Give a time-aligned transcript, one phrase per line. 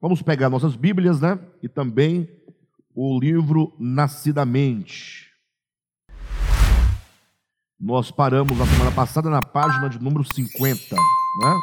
[0.00, 1.38] vamos pegar nossas Bíblias, né?
[1.62, 2.28] E também
[2.94, 5.28] o livro Nascidamente.
[7.78, 11.60] Nós paramos na semana passada na página de número 50, né?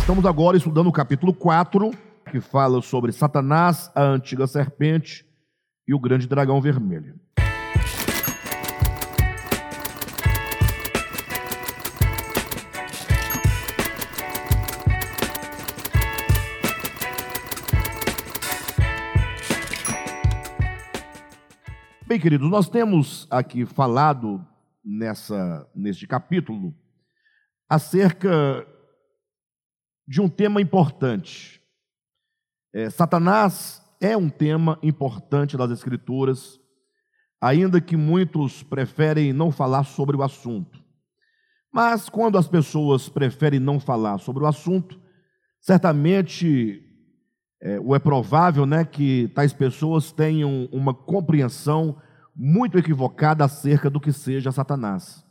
[0.00, 1.90] Estamos agora estudando o capítulo 4,
[2.30, 5.26] que fala sobre Satanás, a antiga serpente
[5.86, 7.18] e o grande dragão vermelho.
[22.08, 24.42] Bem, queridos, nós temos aqui falado
[24.82, 26.74] nessa, neste capítulo
[27.68, 28.66] acerca
[30.06, 31.60] de um tema importante.
[32.72, 36.58] É, Satanás é um tema importante das Escrituras,
[37.38, 40.82] ainda que muitos preferem não falar sobre o assunto.
[41.70, 44.98] Mas quando as pessoas preferem não falar sobre o assunto,
[45.60, 46.87] certamente
[47.60, 52.00] é, ou é provável né, que tais pessoas tenham uma compreensão
[52.34, 55.24] muito equivocada acerca do que seja Satanás.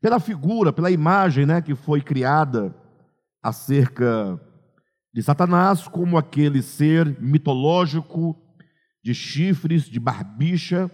[0.00, 2.74] Pela figura, pela imagem né, que foi criada
[3.42, 4.40] acerca
[5.12, 8.36] de Satanás como aquele ser mitológico,
[9.02, 10.90] de chifres, de barbicha,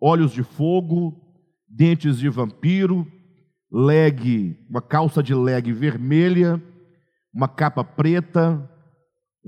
[0.00, 1.14] olhos de fogo,
[1.68, 3.06] dentes de vampiro,
[3.70, 6.62] leg, uma calça de leg vermelha,
[7.32, 8.68] uma capa preta,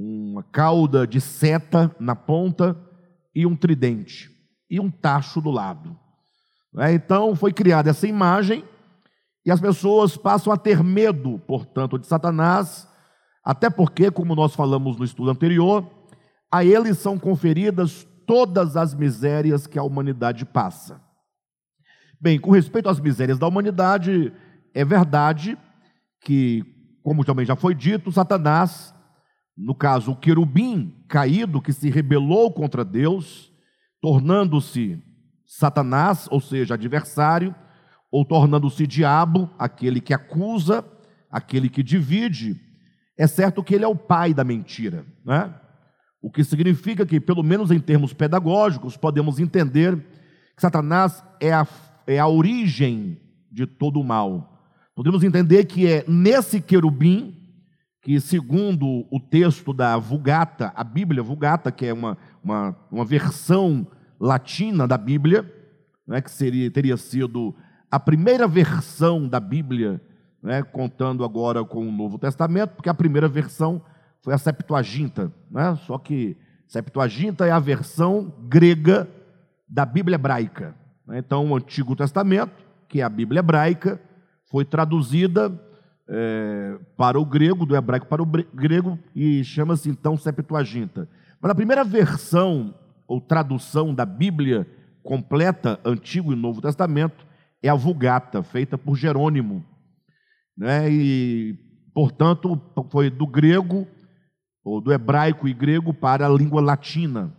[0.00, 2.77] uma cauda de seta na ponta
[3.34, 4.30] e um tridente
[4.70, 5.98] e um tacho do lado.
[6.78, 8.64] É, então foi criada essa imagem
[9.44, 12.86] e as pessoas passam a ter medo, portanto, de Satanás,
[13.42, 15.84] até porque, como nós falamos no estudo anterior,
[16.52, 21.00] a ele são conferidas todas as misérias que a humanidade passa.
[22.20, 24.33] Bem, com respeito às misérias da humanidade,
[24.72, 25.58] é verdade
[26.20, 26.62] que,
[27.02, 28.94] como também já foi dito, Satanás
[29.59, 33.53] no caso, o querubim caído que se rebelou contra Deus,
[34.01, 35.03] tornando-se
[35.45, 37.52] Satanás, ou seja, adversário,
[38.11, 40.85] ou tornando-se diabo, aquele que acusa,
[41.29, 42.61] aquele que divide,
[43.17, 45.52] é certo que ele é o pai da mentira, né?
[46.23, 49.97] O que significa que, pelo menos em termos pedagógicos, podemos entender
[50.55, 51.67] que Satanás é a,
[52.07, 53.20] é a origem
[53.51, 54.63] de todo o mal.
[54.95, 57.48] Podemos entender que é nesse querubim
[58.08, 63.86] que, segundo o texto da Vulgata, a Bíblia Vulgata, que é uma, uma, uma versão
[64.19, 65.45] latina da Bíblia,
[66.07, 67.55] né, que seria, teria sido
[67.91, 70.01] a primeira versão da Bíblia,
[70.42, 73.83] né, contando agora com o Novo Testamento, porque a primeira versão
[74.23, 76.35] foi a Septuaginta, né, só que
[76.67, 79.07] Septuaginta é a versão grega
[79.68, 80.74] da Bíblia hebraica.
[81.07, 82.55] Né, então, o Antigo Testamento,
[82.89, 84.01] que é a Bíblia hebraica,
[84.47, 85.67] foi traduzida
[86.08, 91.08] é, para o grego, do hebraico para o grego, e chama-se então Septuaginta.
[91.41, 92.74] Mas a primeira versão
[93.07, 94.67] ou tradução da Bíblia
[95.02, 97.27] completa, Antigo e Novo Testamento,
[97.63, 99.64] é a Vulgata, feita por Jerônimo.
[100.57, 100.91] Né?
[100.91, 101.58] E,
[101.95, 102.61] portanto,
[102.91, 103.86] foi do grego,
[104.64, 107.33] ou do hebraico e grego, para a língua latina.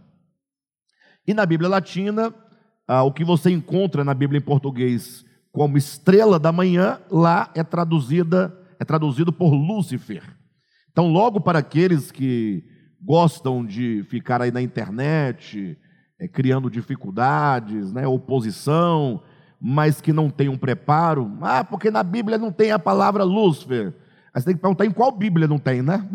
[1.27, 2.33] E na Bíblia latina,
[2.87, 7.63] ah, o que você encontra na Bíblia em português como estrela da manhã, lá é
[7.63, 10.23] traduzida é traduzido por Lúcifer.
[10.91, 12.63] Então, logo para aqueles que
[13.01, 15.77] gostam de ficar aí na internet,
[16.19, 19.21] é, criando dificuldades, né, oposição,
[19.59, 23.93] mas que não tem um preparo, ah, porque na Bíblia não tem a palavra Lúcifer.
[24.33, 26.07] Aí você tem que perguntar em qual Bíblia não tem, né?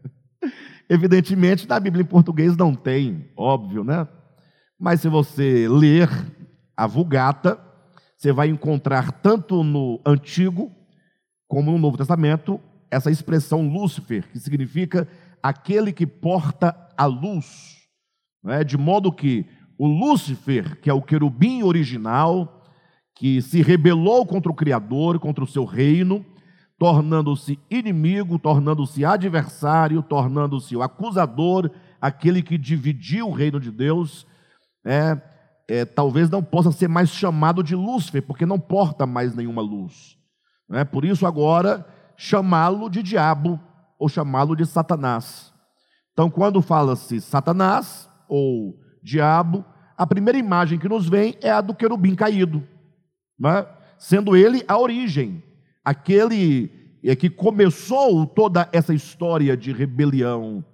[0.88, 4.06] Evidentemente, na Bíblia em português não tem, óbvio, né?
[4.78, 6.08] Mas se você ler
[6.76, 7.58] a Vulgata,
[8.16, 10.79] você vai encontrar tanto no Antigo
[11.50, 15.08] como no Novo Testamento, essa expressão Lúcifer, que significa
[15.42, 17.76] aquele que porta a luz.
[18.46, 18.62] É?
[18.62, 19.44] De modo que
[19.76, 22.64] o Lúcifer, que é o querubim original,
[23.16, 26.24] que se rebelou contra o Criador, contra o seu reino,
[26.78, 31.68] tornando-se inimigo, tornando-se adversário, tornando-se o acusador,
[32.00, 34.24] aquele que dividiu o reino de Deus,
[34.84, 35.20] é,
[35.68, 40.19] é, talvez não possa ser mais chamado de Lúcifer, porque não porta mais nenhuma luz.
[40.72, 41.86] É Por isso, agora,
[42.16, 43.58] chamá-lo de diabo
[43.98, 45.52] ou chamá-lo de Satanás.
[46.12, 49.64] Então, quando fala-se Satanás ou diabo,
[49.96, 52.66] a primeira imagem que nos vem é a do querubim caído,
[53.38, 53.66] né?
[53.98, 55.42] sendo ele a origem,
[55.84, 56.70] aquele
[57.04, 60.64] é, que começou toda essa história de rebelião,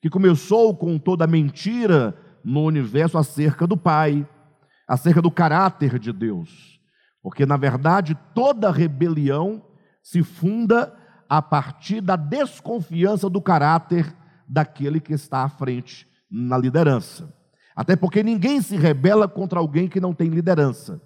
[0.00, 4.26] que começou com toda a mentira no universo acerca do Pai,
[4.88, 6.79] acerca do caráter de Deus.
[7.22, 9.62] Porque, na verdade, toda rebelião
[10.02, 10.96] se funda
[11.28, 14.14] a partir da desconfiança do caráter
[14.48, 17.32] daquele que está à frente na liderança.
[17.76, 21.00] Até porque ninguém se rebela contra alguém que não tem liderança.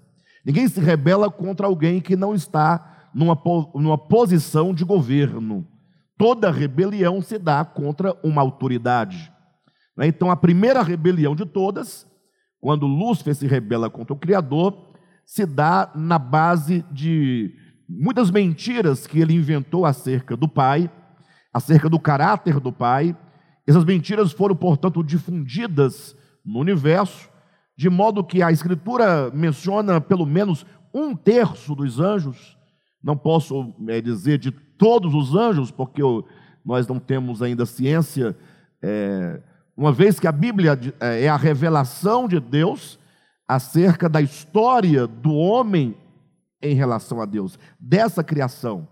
[0.44, 3.40] Ninguém se rebela contra alguém que não está numa,
[3.74, 5.66] numa posição de governo.
[6.16, 9.32] Toda rebelião se dá contra uma autoridade.
[9.96, 10.06] Né?
[10.06, 12.06] Então, a primeira rebelião de todas,
[12.60, 14.93] quando Lúcifer se rebela contra o Criador,
[15.26, 17.54] se dá na base de
[17.88, 20.90] muitas mentiras que ele inventou acerca do Pai,
[21.52, 23.16] acerca do caráter do Pai.
[23.66, 27.28] Essas mentiras foram, portanto, difundidas no universo,
[27.76, 32.56] de modo que a Escritura menciona pelo menos um terço dos anjos.
[33.02, 36.24] Não posso é, dizer de todos os anjos, porque eu,
[36.64, 38.36] nós não temos ainda ciência.
[38.82, 39.40] É,
[39.76, 42.98] uma vez que a Bíblia é, é a revelação de Deus
[43.46, 45.96] acerca da história do homem
[46.62, 48.88] em relação a Deus, dessa criação.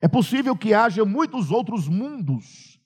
[0.00, 2.78] É possível que haja muitos outros mundos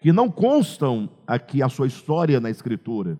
[0.00, 3.18] que não constam aqui a sua história na Escritura.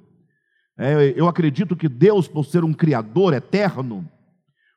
[0.77, 4.09] É, eu acredito que Deus, por ser um Criador eterno,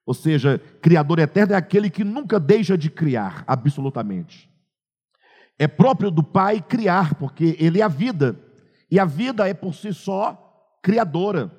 [0.06, 4.50] ou seja, Criador eterno é aquele que nunca deixa de criar, absolutamente.
[5.60, 8.40] É próprio do Pai criar, porque Ele é a vida,
[8.90, 11.52] e a vida é por si só criadora.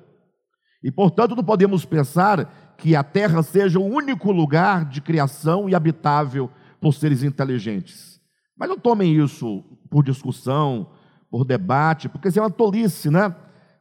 [0.83, 5.75] E portanto não podemos pensar que a terra seja o único lugar de criação e
[5.75, 6.49] habitável
[6.79, 8.21] por seres inteligentes.
[8.57, 10.89] Mas não tomem isso por discussão,
[11.29, 13.33] por debate, porque isso é uma tolice, né?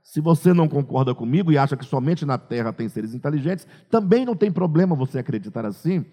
[0.03, 4.25] Se você não concorda comigo e acha que somente na Terra tem seres inteligentes, também
[4.25, 6.05] não tem problema você acreditar assim,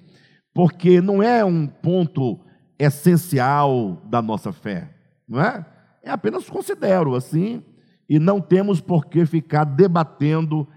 [0.54, 2.40] porque não é um ponto
[2.78, 4.94] essencial da nossa fé,
[5.28, 5.66] não é?
[6.04, 7.64] É apenas considero assim,
[8.10, 10.68] e não temos por que ficar debatendo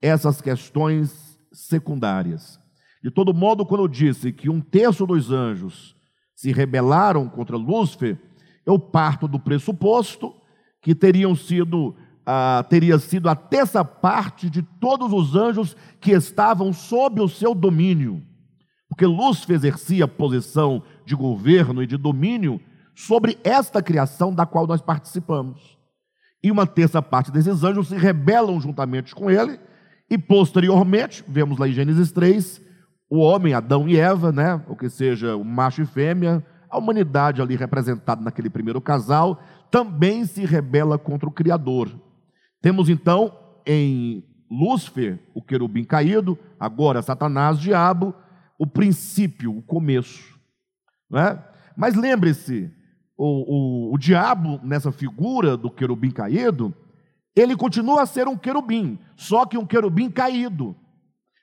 [0.00, 2.60] essas questões secundárias.
[3.02, 5.96] De todo modo, quando eu disse que um terço dos anjos
[6.34, 8.18] se rebelaram contra Lúcifer,
[8.64, 10.34] eu parto do pressuposto
[10.82, 11.96] que teriam sido
[12.30, 17.54] ah, teria sido a terça parte de todos os anjos que estavam sob o seu
[17.54, 18.22] domínio,
[18.86, 22.60] porque Lúcifer exercia a posição de governo e de domínio
[22.94, 25.78] sobre esta criação da qual nós participamos.
[26.42, 29.58] E uma terça parte desses anjos se rebelam juntamente com ele
[30.10, 32.62] e posteriormente, vemos lá em Gênesis 3,
[33.10, 37.40] o homem, Adão e Eva, né, ou que seja, o macho e fêmea, a humanidade
[37.40, 41.90] ali representada naquele primeiro casal, também se rebela contra o Criador.
[42.60, 43.32] Temos então
[43.66, 48.14] em Lúcifer, o querubim caído, agora Satanás, diabo,
[48.58, 50.38] o princípio, o começo.
[51.10, 51.38] Né?
[51.76, 52.70] Mas lembre-se,
[53.16, 56.74] o, o, o diabo, nessa figura do querubim caído,
[57.34, 60.76] ele continua a ser um querubim, só que um querubim caído.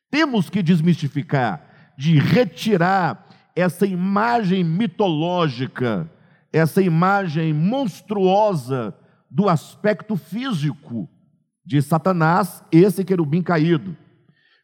[0.09, 6.09] Temos que desmistificar, de retirar essa imagem mitológica,
[6.51, 8.95] essa imagem monstruosa
[9.29, 11.09] do aspecto físico
[11.65, 13.95] de Satanás, esse querubim caído.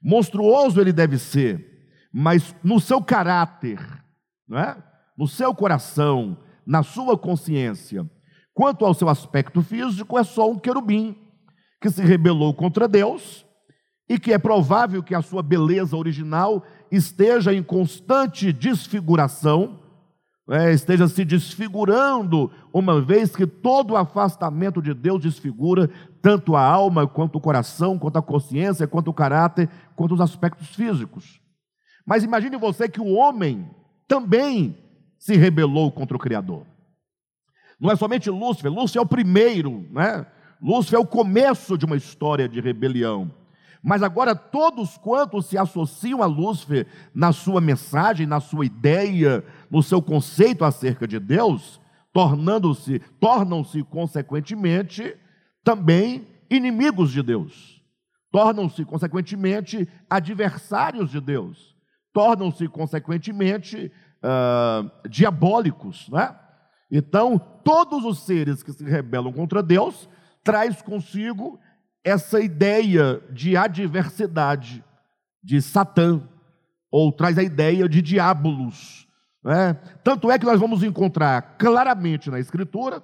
[0.01, 3.79] Monstruoso ele deve ser, mas no seu caráter,
[4.47, 4.77] não é?
[5.17, 8.09] no seu coração, na sua consciência,
[8.53, 11.15] quanto ao seu aspecto físico, é só um querubim
[11.81, 13.45] que se rebelou contra Deus
[14.07, 19.79] e que é provável que a sua beleza original esteja em constante desfiguração,
[20.49, 25.89] é, esteja se desfigurando, uma vez que todo o afastamento de Deus desfigura
[26.21, 30.75] tanto a alma, quanto o coração, quanto a consciência, quanto o caráter, quanto os aspectos
[30.75, 31.39] físicos.
[32.05, 33.69] Mas imagine você que o homem
[34.07, 34.77] também
[35.17, 36.65] se rebelou contra o Criador.
[37.81, 40.23] Não é somente Lúcifer, Lúcifer é o primeiro, né?
[40.61, 43.31] Lúcifer é o começo de uma história de rebelião.
[43.81, 46.85] Mas agora todos quantos se associam a Lúcifer
[47.15, 51.81] na sua mensagem, na sua ideia, no seu conceito acerca de Deus,
[52.13, 55.17] tornando-se, tornam-se consequentemente
[55.63, 57.81] também inimigos de Deus.
[58.31, 61.75] Tornam-se consequentemente adversários de Deus.
[62.13, 66.35] Tornam-se consequentemente uh, diabólicos, né?
[66.91, 70.09] Então, todos os seres que se rebelam contra Deus
[70.43, 71.57] traz consigo
[72.03, 74.83] essa ideia de adversidade
[75.41, 76.21] de Satã,
[76.91, 79.07] ou traz a ideia de diabolos.
[79.43, 79.73] Né?
[80.03, 83.01] Tanto é que nós vamos encontrar claramente na Escritura,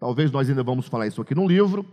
[0.00, 1.86] talvez nós ainda vamos falar isso aqui no livro,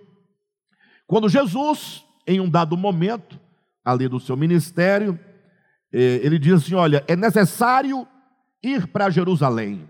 [1.05, 3.39] quando Jesus, em um dado momento,
[3.83, 5.19] ali do seu ministério,
[5.93, 8.07] eh, ele diz assim: Olha, é necessário
[8.63, 9.87] ir para Jerusalém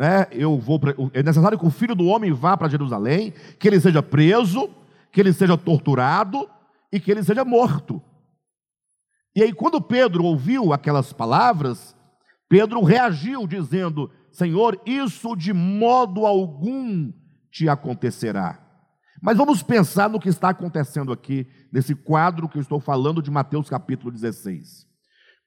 [0.00, 3.68] né, eu vou pra, é necessário que o filho do homem vá para Jerusalém, que
[3.68, 4.70] ele seja preso,
[5.12, 6.48] que ele seja torturado
[6.90, 8.02] e que ele seja morto.
[9.36, 11.94] E aí, quando Pedro ouviu aquelas palavras,
[12.48, 17.12] Pedro reagiu dizendo: Senhor, isso de modo algum
[17.52, 18.58] te acontecerá.
[19.20, 23.30] Mas vamos pensar no que está acontecendo aqui, nesse quadro que eu estou falando de
[23.30, 24.86] Mateus capítulo 16.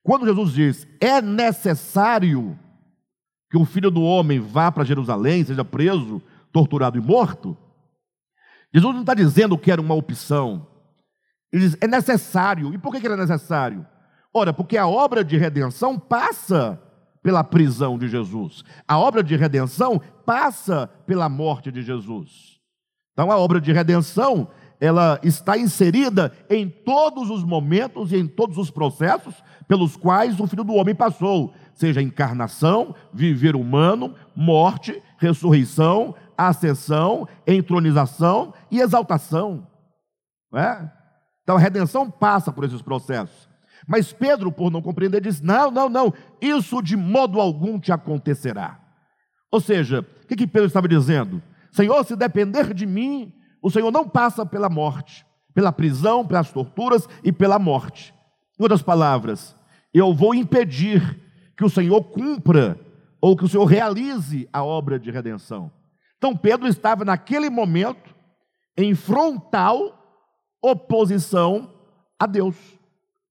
[0.03, 2.55] Quando Jesus diz: é necessário
[3.53, 6.19] que o filho do homem vá para Jerusalém, seja preso,
[6.51, 7.55] torturado e morto,
[8.73, 10.65] Jesus não está dizendo que era uma opção.
[11.51, 12.73] Ele diz: é necessário.
[12.73, 13.85] E por que, era necessário?
[14.33, 16.81] Ora, porque a obra de redenção passa
[17.21, 18.63] pela prisão de Jesus.
[18.87, 22.59] A obra de redenção passa pela morte de Jesus.
[23.11, 24.47] Então a obra de redenção,
[24.81, 29.35] ela está inserida em todos os momentos e em todos os processos
[29.67, 38.53] pelos quais o Filho do Homem passou, seja encarnação, viver humano, morte, ressurreição, ascensão, entronização
[38.69, 39.67] e exaltação.
[40.53, 40.89] É?
[41.43, 43.49] Então a redenção passa por esses processos.
[43.87, 48.79] Mas Pedro, por não compreender, diz: não, não, não, isso de modo algum te acontecerá.
[49.51, 51.41] Ou seja, o que, que Pedro estava dizendo?
[51.71, 57.07] Senhor, se depender de mim, o Senhor não passa pela morte, pela prisão, pelas torturas
[57.23, 58.13] e pela morte.
[58.59, 59.55] Em outras palavras,
[59.93, 61.22] eu vou impedir
[61.57, 62.79] que o Senhor cumpra
[63.21, 65.71] ou que o Senhor realize a obra de redenção.
[66.17, 68.13] Então Pedro estava naquele momento
[68.77, 69.99] em frontal
[70.61, 71.71] oposição
[72.19, 72.55] a Deus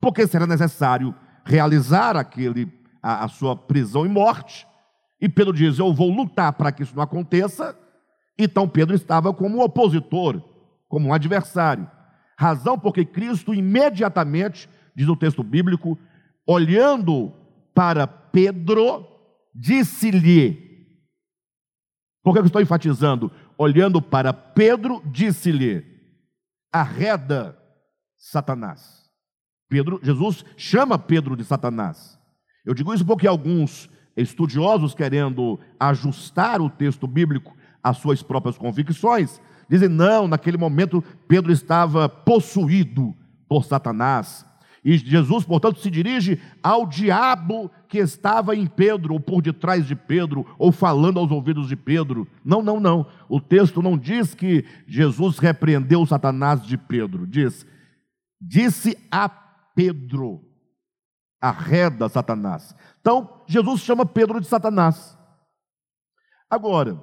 [0.03, 1.15] porque será necessário
[1.45, 2.69] realizar aquele,
[3.01, 4.67] a, a sua prisão e morte.
[5.21, 7.79] E Pedro diz: Eu vou lutar para que isso não aconteça.
[8.37, 10.43] Então Pedro estava como um opositor,
[10.89, 11.89] como um adversário.
[12.37, 15.97] Razão porque Cristo imediatamente, diz o texto bíblico,
[16.45, 17.33] olhando
[17.75, 19.07] para Pedro,
[19.55, 20.71] disse-lhe.
[22.23, 23.33] Por que eu estou enfatizando?
[23.59, 25.85] Olhando para Pedro, disse-lhe:
[26.73, 27.59] arreda
[28.17, 29.11] Satanás.
[29.69, 32.19] Pedro, Jesus chama Pedro de Satanás.
[32.65, 39.41] Eu digo isso porque alguns estudiosos, querendo ajustar o texto bíblico às suas próprias convicções,
[39.69, 43.15] dizem: não, naquele momento Pedro estava possuído
[43.49, 44.47] por Satanás.
[44.85, 49.95] E Jesus, portanto, se dirige ao diabo que estava em Pedro, ou por detrás de
[49.95, 52.27] Pedro, ou falando aos ouvidos de Pedro.
[52.45, 53.07] Não, não, não.
[53.29, 57.27] O texto não diz que Jesus repreendeu Satanás de Pedro.
[57.27, 57.65] Diz:
[58.41, 60.41] disse a Pedro.
[61.41, 62.75] Arreda Satanás.
[63.01, 65.19] Então, Jesus chama Pedro de Satanás.
[66.49, 67.03] Agora,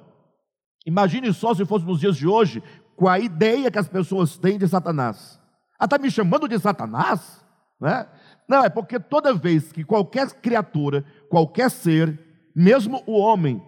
[0.86, 2.62] imagine só se fosse nos dias de hoje,
[2.96, 5.38] com a ideia que as pessoas têm de Satanás.
[5.78, 7.44] Ah, está me chamando de Satanás?
[7.80, 8.06] Né?
[8.48, 12.18] Não, é porque toda vez que qualquer criatura, qualquer ser,
[12.54, 13.62] mesmo o homem,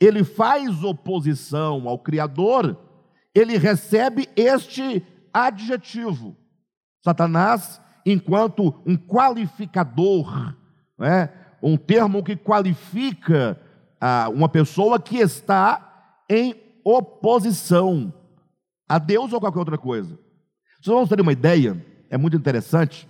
[0.00, 2.76] ele faz oposição ao Criador,
[3.34, 6.36] ele recebe este adjetivo.
[7.02, 10.54] Satanás enquanto um qualificador,
[10.98, 11.30] né?
[11.62, 13.60] um termo que qualifica
[14.00, 18.12] ah, uma pessoa que está em oposição
[18.88, 20.18] a Deus ou qualquer outra coisa.
[20.80, 23.08] Vocês vão ter uma ideia, é muito interessante.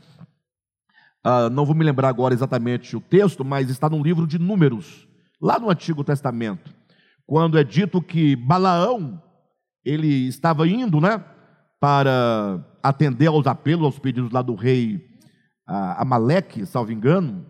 [1.24, 5.06] Ah, não vou me lembrar agora exatamente o texto, mas está no livro de Números,
[5.40, 6.72] lá no Antigo Testamento,
[7.26, 9.22] quando é dito que Balaão
[9.84, 11.22] ele estava indo, né,
[11.80, 15.06] para atender aos apelos, aos pedidos lá do rei
[15.66, 17.44] Amaleque, salvo engano,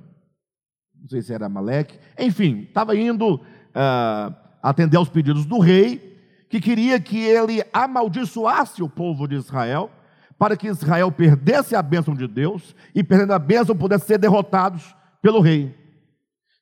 [1.01, 6.19] não sei se era Amaleque, enfim, estava indo uh, atender aos pedidos do rei,
[6.51, 9.91] que queria que ele amaldiçoasse o povo de Israel,
[10.39, 14.95] para que Israel perdesse a bênção de Deus e, perdendo a bênção, pudesse ser derrotados
[15.21, 15.77] pelo rei.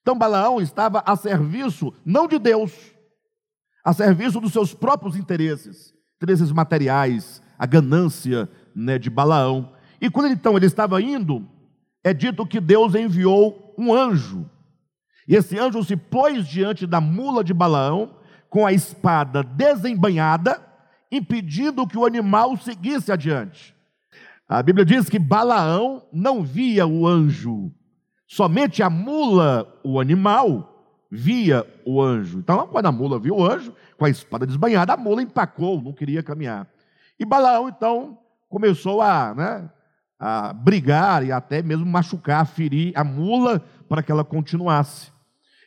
[0.01, 2.73] Então, Balaão estava a serviço, não de Deus,
[3.85, 9.73] a serviço dos seus próprios interesses, interesses materiais, a ganância né, de Balaão.
[10.01, 11.47] E quando então ele estava indo,
[12.03, 14.49] é dito que Deus enviou um anjo.
[15.29, 18.17] E esse anjo se pôs diante da mula de Balaão
[18.49, 20.66] com a espada desembanhada,
[21.11, 23.75] impedindo que o animal seguisse adiante.
[24.49, 27.73] A Bíblia diz que Balaão não via o anjo,
[28.27, 30.73] somente a mula, o animal,
[31.11, 32.39] via o anjo.
[32.39, 35.93] Então, quando a mula viu o anjo, com a espada desbanhada, a mula empacou, não
[35.93, 36.69] queria caminhar.
[37.19, 39.71] E Balaão, então, começou a, né,
[40.19, 45.11] a brigar e até mesmo machucar, ferir a mula para que ela continuasse.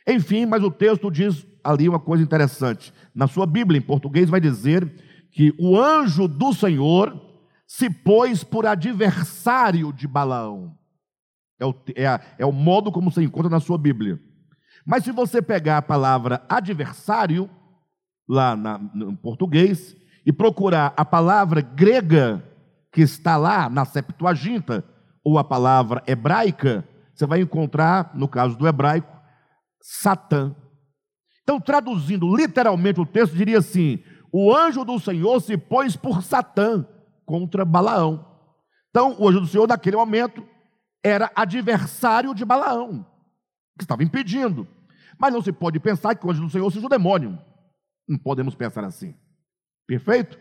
[0.06, 2.92] Enfim, mas o texto diz ali uma coisa interessante.
[3.14, 4.90] Na sua Bíblia, em português, vai dizer
[5.32, 7.18] que o anjo do Senhor
[7.66, 10.76] se pôs por adversário de Balaão.
[11.58, 14.18] É o, é, é o modo como você encontra na sua Bíblia.
[14.84, 17.48] Mas se você pegar a palavra adversário,
[18.28, 22.44] lá na, no português, e procurar a palavra grega
[22.92, 24.84] que está lá na Septuaginta,
[25.22, 29.20] ou a palavra hebraica, você vai encontrar, no caso do hebraico,
[29.80, 30.54] Satã.
[31.42, 36.86] Então, traduzindo literalmente o texto, diria assim: o anjo do Senhor se pôs por Satã
[37.24, 38.26] contra Balaão.
[38.90, 40.46] Então, o anjo do Senhor, naquele momento,
[41.02, 43.06] era adversário de Balaão,
[43.78, 44.66] que estava impedindo.
[45.18, 47.38] Mas não se pode pensar que o anjo do Senhor seja o demônio.
[48.08, 49.14] Não podemos pensar assim.
[49.86, 50.38] Perfeito?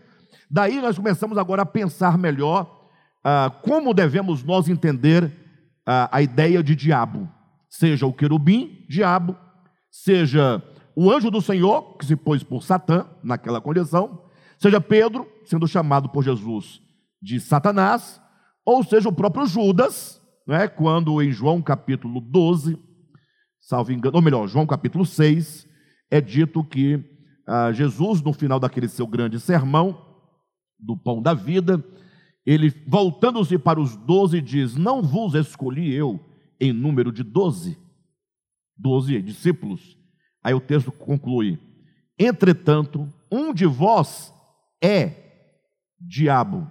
[0.49, 2.87] Daí nós começamos agora a pensar melhor
[3.23, 5.31] ah, como devemos nós entender
[5.85, 7.29] ah, a ideia de diabo.
[7.69, 9.37] Seja o querubim, diabo,
[9.91, 10.63] seja
[11.01, 14.21] o anjo do Senhor, que se pôs por Satã naquela condição,
[14.57, 16.81] seja Pedro, sendo chamado por Jesus
[17.21, 18.21] de Satanás,
[18.65, 22.77] ou seja o próprio Judas, né, quando em João capítulo 12,
[23.61, 25.65] salvo engano, ou melhor, João capítulo 6,
[26.11, 27.01] é dito que
[27.47, 30.05] ah, Jesus, no final daquele seu grande sermão,
[30.77, 31.81] do pão da vida,
[32.45, 36.19] ele, voltando-se para os doze, diz: Não vos escolhi eu
[36.59, 37.77] em número de doze,
[38.77, 39.98] doze discípulos.
[40.49, 41.59] Aí o texto conclui:
[42.17, 44.33] Entretanto, um de vós
[44.81, 45.11] é
[46.01, 46.69] diabo.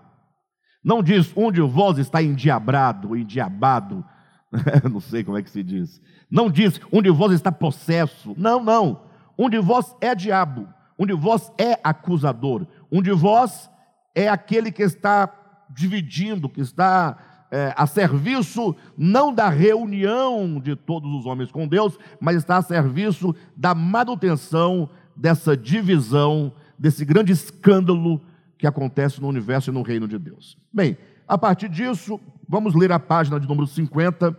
[0.83, 4.05] Não diz um de vós está endiabrado, endiabado,
[4.91, 6.03] não sei como é que se diz.
[6.29, 8.35] Não diz um de vós está possesso.
[8.37, 9.03] Não, não.
[9.39, 10.69] Um de vós é diabo.
[10.99, 12.67] Um de vós é acusador.
[12.91, 13.71] Um de vós
[14.13, 15.33] é aquele que está
[15.71, 17.17] dividindo, que está
[17.51, 22.63] é, a serviço não da reunião de todos os homens com Deus, mas está a
[22.63, 28.21] serviço da manutenção dessa divisão, desse grande escândalo
[28.59, 30.59] que acontece no universo e no reino de Deus.
[30.73, 34.37] Bem, a partir disso, vamos ler a página de número 50,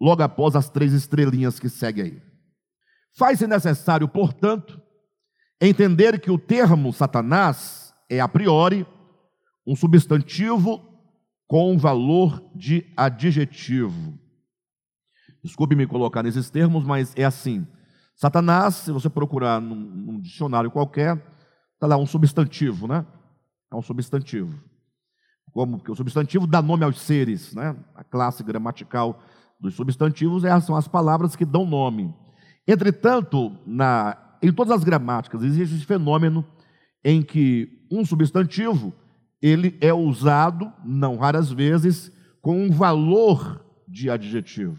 [0.00, 2.22] logo após as três estrelinhas que segue aí.
[3.16, 4.80] Faz-se necessário, portanto,
[5.60, 8.86] entender que o termo Satanás é a priori
[9.66, 10.95] um substantivo
[11.46, 14.18] com valor de adjetivo.
[15.42, 17.66] Desculpe me colocar nesses termos, mas é assim.
[18.16, 21.16] Satanás, se você procurar num, num dicionário qualquer,
[21.74, 23.06] está lá um substantivo, né?
[23.70, 24.58] É um substantivo.
[25.52, 27.76] Como que o substantivo dá nome aos seres, né?
[27.94, 29.22] A classe gramatical
[29.60, 32.12] dos substantivos é, são as palavras que dão nome.
[32.66, 36.44] Entretanto, na, em todas as gramáticas existe esse fenômeno
[37.04, 38.92] em que um substantivo
[39.46, 42.10] ele é usado, não raras vezes,
[42.42, 44.76] com um valor de adjetivo.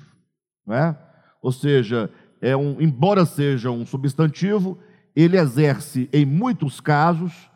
[0.66, 1.00] Não é?
[1.42, 4.78] Ou seja, é um, embora seja um substantivo,
[5.16, 7.50] ele exerce, em muitos casos,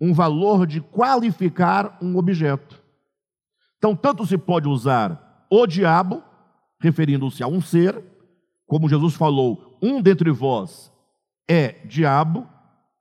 [0.00, 2.82] um valor de qualificar um objeto.
[3.76, 6.22] Então, tanto se pode usar o diabo,
[6.80, 8.02] referindo-se a um ser,
[8.66, 10.90] como Jesus falou, um dentre vós
[11.46, 12.48] é diabo,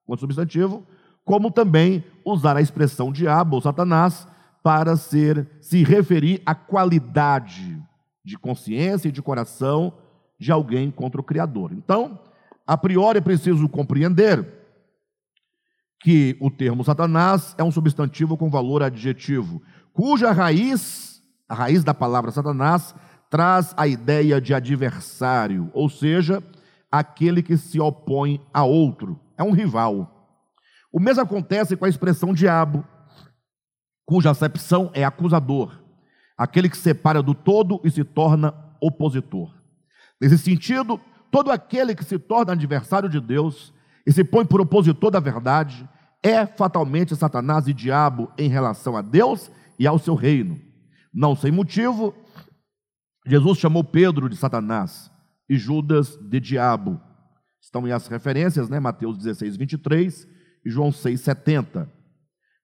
[0.06, 0.86] como substantivo,
[1.24, 4.28] como também usar a expressão diabo ou Satanás
[4.62, 7.82] para ser se referir à qualidade
[8.24, 9.94] de consciência e de coração
[10.40, 11.74] de alguém contra o Criador.
[11.74, 12.20] Então,
[12.66, 14.46] a priori é preciso compreender
[16.00, 19.62] que o termo Satanás é um substantivo com valor adjetivo,
[19.94, 22.94] cuja raiz, a raiz da palavra Satanás,
[23.30, 26.44] traz a ideia de adversário, ou seja,
[26.92, 30.13] aquele que se opõe a outro, é um rival.
[30.94, 32.86] O mesmo acontece com a expressão diabo,
[34.06, 35.82] cuja acepção é acusador,
[36.38, 39.52] aquele que separa do todo e se torna opositor.
[40.22, 41.02] Nesse sentido,
[41.32, 43.74] todo aquele que se torna adversário de Deus
[44.06, 45.90] e se põe por opositor da verdade
[46.22, 50.62] é fatalmente Satanás e diabo em relação a Deus e ao seu reino.
[51.12, 52.14] Não sem motivo,
[53.26, 55.12] Jesus chamou Pedro de Satanás
[55.50, 57.02] e Judas de diabo.
[57.60, 58.80] Estão em as referências, né?
[58.80, 60.33] Mateus 16, 23 e
[60.70, 61.88] João 6,70.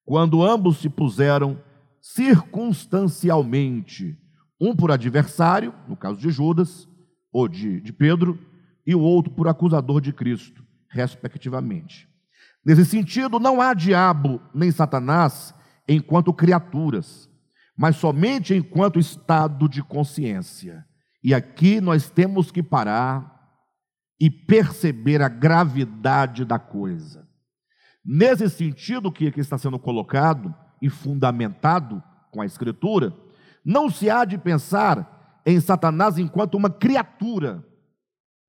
[0.06, 1.58] Quando ambos se puseram
[2.02, 4.18] circunstancialmente,
[4.60, 6.90] um por adversário, no caso de Judas,
[7.32, 8.38] ou de, de Pedro,
[8.86, 12.10] e o outro por acusador de Cristo, respectivamente.
[12.66, 15.54] Nesse sentido, não há diabo nem Satanás
[15.88, 17.30] enquanto criaturas,
[17.78, 20.86] mas somente enquanto estado de consciência.
[21.24, 23.40] E aqui nós temos que parar
[24.20, 27.29] e perceber a gravidade da coisa.
[28.04, 33.14] Nesse sentido que aqui está sendo colocado e fundamentado com a Escritura,
[33.64, 37.64] não se há de pensar em Satanás enquanto uma criatura.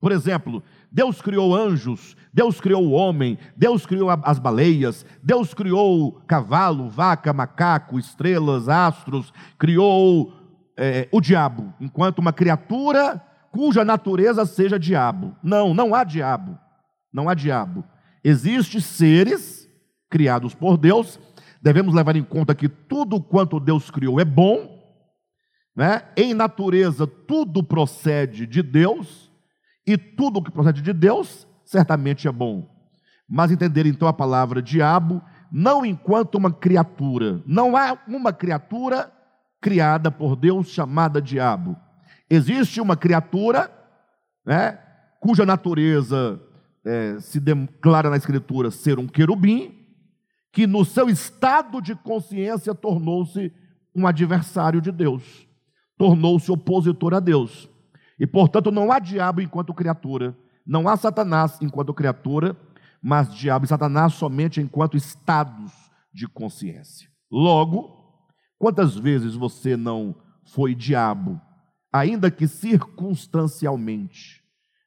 [0.00, 6.12] Por exemplo, Deus criou anjos, Deus criou o homem, Deus criou as baleias, Deus criou
[6.26, 10.32] cavalo, vaca, macaco, estrelas, astros, criou
[10.76, 15.36] é, o diabo, enquanto uma criatura cuja natureza seja diabo.
[15.42, 16.58] Não, não há diabo.
[17.12, 17.84] Não há diabo.
[18.22, 19.68] Existem seres
[20.08, 21.18] criados por Deus,
[21.62, 24.78] devemos levar em conta que tudo quanto Deus criou é bom,
[25.74, 26.02] né?
[26.16, 29.30] em natureza tudo procede de Deus,
[29.86, 32.68] E tudo que procede de Deus certamente é bom.
[33.28, 37.42] Mas entender então a palavra diabo não enquanto uma criatura.
[37.46, 39.10] Não há uma criatura
[39.60, 41.76] criada por Deus chamada diabo.
[42.28, 43.70] Existe uma criatura
[44.44, 44.78] né,
[45.20, 46.40] cuja natureza
[46.84, 49.86] é, se declara na Escritura ser um querubim,
[50.52, 53.52] que no seu estado de consciência tornou-se
[53.94, 55.46] um adversário de Deus,
[55.96, 57.68] tornou-se opositor a Deus.
[58.18, 62.56] E portanto não há diabo enquanto criatura, não há Satanás enquanto criatura,
[63.02, 65.72] mas diabo e Satanás somente enquanto estados
[66.12, 67.08] de consciência.
[67.30, 70.14] Logo, quantas vezes você não
[70.44, 71.40] foi diabo,
[71.92, 74.39] ainda que circunstancialmente,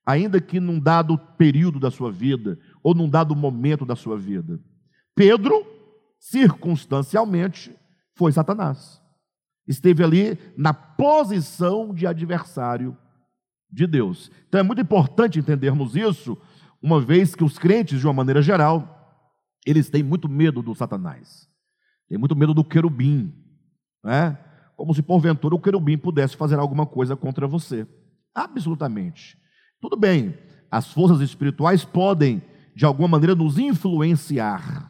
[0.05, 4.59] ainda que num dado período da sua vida, ou num dado momento da sua vida?
[5.15, 5.65] Pedro,
[6.19, 7.75] circunstancialmente,
[8.15, 9.01] foi Satanás.
[9.67, 12.97] Esteve ali na posição de adversário
[13.71, 14.31] de Deus.
[14.47, 16.37] Então é muito importante entendermos isso,
[16.81, 18.93] uma vez que os crentes, de uma maneira geral,
[19.65, 21.47] eles têm muito medo do Satanás,
[22.09, 23.33] têm muito medo do querubim,
[24.03, 24.37] né?
[24.75, 27.87] como se porventura o querubim pudesse fazer alguma coisa contra você.
[28.35, 29.37] Absolutamente.
[29.83, 30.33] Tudo bem,
[30.71, 32.41] as forças espirituais podem,
[32.73, 34.89] de alguma maneira, nos influenciar,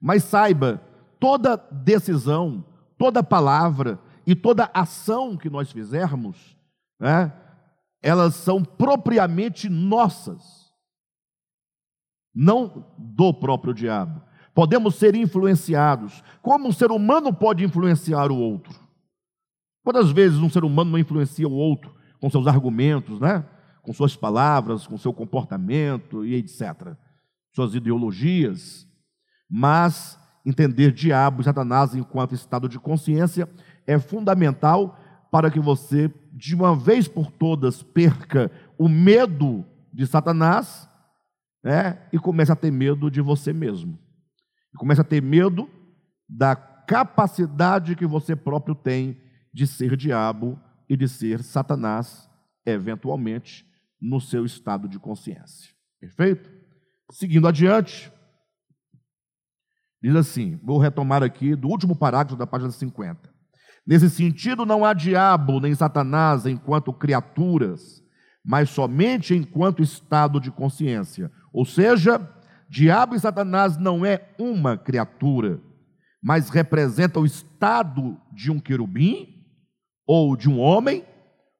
[0.00, 0.82] mas saiba,
[1.20, 2.64] toda decisão,
[2.96, 6.56] toda palavra e toda ação que nós fizermos,
[6.98, 7.30] né,
[8.00, 10.72] elas são propriamente nossas
[12.34, 14.22] não do próprio diabo.
[14.54, 16.24] Podemos ser influenciados.
[16.40, 18.80] Como um ser humano pode influenciar o outro?
[19.84, 23.44] Quantas vezes um ser humano não influencia o outro com seus argumentos, né?
[23.82, 26.96] Com suas palavras, com seu comportamento e etc.
[27.52, 28.86] Suas ideologias.
[29.50, 33.48] Mas entender diabo e Satanás enquanto estado de consciência
[33.86, 34.98] é fundamental
[35.30, 40.88] para que você, de uma vez por todas, perca o medo de Satanás
[41.62, 41.98] né?
[42.12, 43.98] e começa a ter medo de você mesmo.
[44.74, 45.68] E começa a ter medo
[46.28, 49.20] da capacidade que você próprio tem
[49.52, 52.28] de ser diabo e de ser Satanás,
[52.64, 53.66] eventualmente,
[54.02, 55.70] no seu estado de consciência.
[56.00, 56.50] Perfeito?
[57.12, 58.12] Seguindo adiante,
[60.02, 63.32] diz assim: vou retomar aqui do último parágrafo da página 50.
[63.86, 68.02] Nesse sentido, não há diabo nem Satanás enquanto criaturas,
[68.44, 72.20] mas somente enquanto estado de consciência ou seja,
[72.68, 75.60] diabo e Satanás não é uma criatura,
[76.22, 79.28] mas representa o estado de um querubim,
[80.06, 81.04] ou de um homem,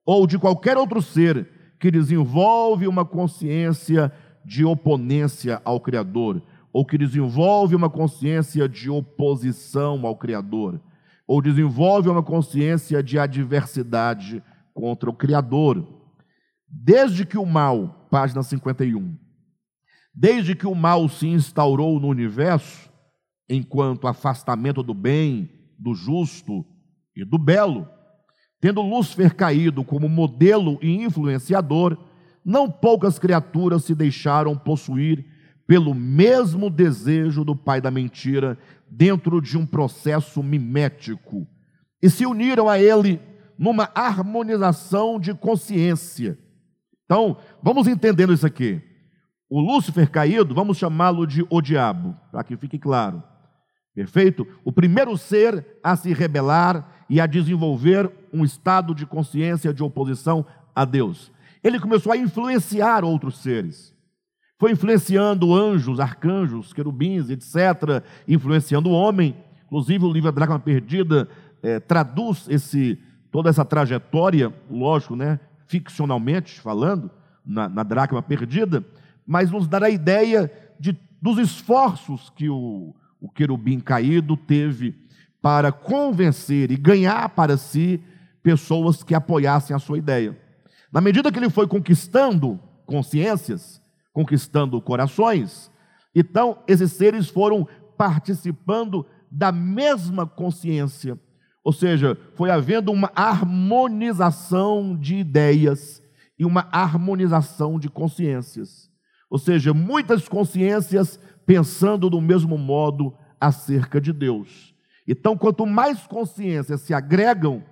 [0.05, 1.48] ou de qualquer outro ser
[1.83, 4.12] que desenvolve uma consciência
[4.45, 6.40] de oponência ao Criador,
[6.73, 10.81] ou que desenvolve uma consciência de oposição ao Criador,
[11.27, 14.40] ou desenvolve uma consciência de adversidade
[14.73, 15.85] contra o Criador.
[16.68, 19.16] Desde que o mal, página 51,
[20.14, 22.88] Desde que o mal se instaurou no universo,
[23.49, 26.64] enquanto afastamento do bem, do justo
[27.16, 27.88] e do belo,
[28.62, 31.98] tendo Lúcifer caído como modelo e influenciador,
[32.44, 35.27] não poucas criaturas se deixaram possuir
[35.66, 38.57] pelo mesmo desejo do pai da mentira,
[38.88, 41.44] dentro de um processo mimético,
[42.01, 43.20] e se uniram a ele
[43.59, 46.38] numa harmonização de consciência.
[47.05, 48.81] Então, vamos entendendo isso aqui.
[49.51, 53.25] O Lúcifer caído, vamos chamá-lo de o diabo, para que fique claro.
[53.92, 54.46] Perfeito?
[54.64, 60.46] O primeiro ser a se rebelar e a desenvolver um estado de consciência de oposição
[60.75, 61.31] a Deus.
[61.62, 63.94] Ele começou a influenciar outros seres.
[64.59, 69.37] Foi influenciando anjos, arcanjos, querubins, etc., influenciando o homem.
[69.66, 71.29] Inclusive, o livro da Dracma Perdida
[71.62, 72.98] é, traduz esse,
[73.31, 77.11] toda essa trajetória, lógico, né, ficcionalmente falando,
[77.44, 78.83] na, na Dracma Perdida
[79.27, 84.94] mas nos dará a ideia de, dos esforços que o, o querubim caído teve
[85.42, 88.00] para convencer e ganhar para si
[88.42, 90.38] pessoas que apoiassem a sua ideia.
[90.92, 95.70] Na medida que ele foi conquistando consciências, conquistando corações,
[96.14, 97.66] então esses seres foram
[97.98, 101.18] participando da mesma consciência,
[101.64, 106.02] ou seja, foi havendo uma harmonização de ideias
[106.38, 108.90] e uma harmonização de consciências.
[109.31, 114.72] Ou seja, muitas consciências pensando do mesmo modo acerca de Deus.
[115.07, 117.62] Então, quanto mais consciências se agregam,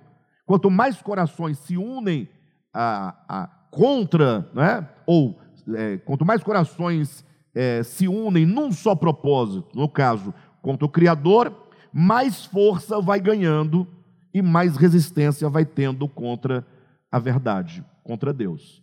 [0.45, 2.27] quanto mais corações se unem
[2.73, 4.87] a, a contra, né?
[5.05, 5.39] ou
[5.75, 11.69] é, quanto mais corações é, se unem num só propósito, no caso, contra o Criador,
[11.91, 13.87] mais força vai ganhando
[14.33, 16.65] e mais resistência vai tendo contra
[17.11, 18.81] a verdade, contra Deus.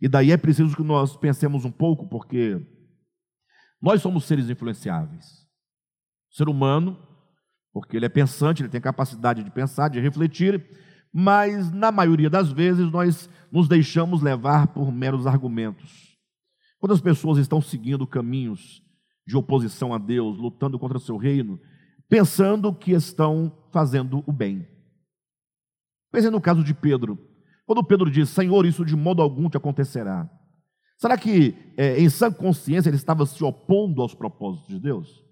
[0.00, 2.60] E daí é preciso que nós pensemos um pouco, porque
[3.80, 5.46] nós somos seres influenciáveis.
[6.30, 6.98] O ser humano,
[7.76, 10.66] porque ele é pensante, ele tem capacidade de pensar, de refletir,
[11.12, 16.16] mas na maioria das vezes nós nos deixamos levar por meros argumentos.
[16.78, 18.82] Quando as pessoas estão seguindo caminhos
[19.26, 21.60] de oposição a Deus, lutando contra o seu reino,
[22.08, 24.66] pensando que estão fazendo o bem.
[26.10, 27.18] Pense no caso de Pedro.
[27.66, 30.26] Quando Pedro diz, Senhor, isso de modo algum te acontecerá.
[30.96, 35.25] Será que é, em sã consciência ele estava se opondo aos propósitos de Deus?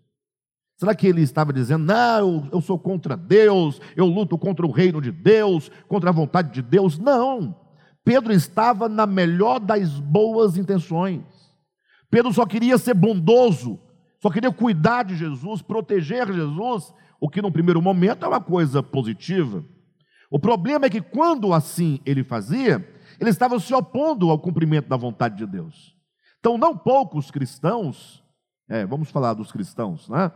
[0.77, 5.01] Será que ele estava dizendo, não, eu, sou contra Deus, eu luto contra o reino
[5.01, 6.99] de Deus, contra a vontade de Deus?
[6.99, 7.57] Não.
[8.05, 11.23] Pedro estava na melhor das boas intenções.
[12.11, 13.81] Pedro só queria ser bondoso,
[14.21, 18.83] só queria cuidar de Jesus, proteger Jesus, o que no primeiro momento é uma coisa
[18.83, 19.65] positiva.
[20.31, 22.87] O problema é que quando assim ele fazia,
[23.21, 25.97] ele estava se opondo ao cumprimento da vontade de Deus.
[26.41, 28.23] Então, não poucos cristãos,
[28.69, 30.31] é, vamos falar dos cristãos, né?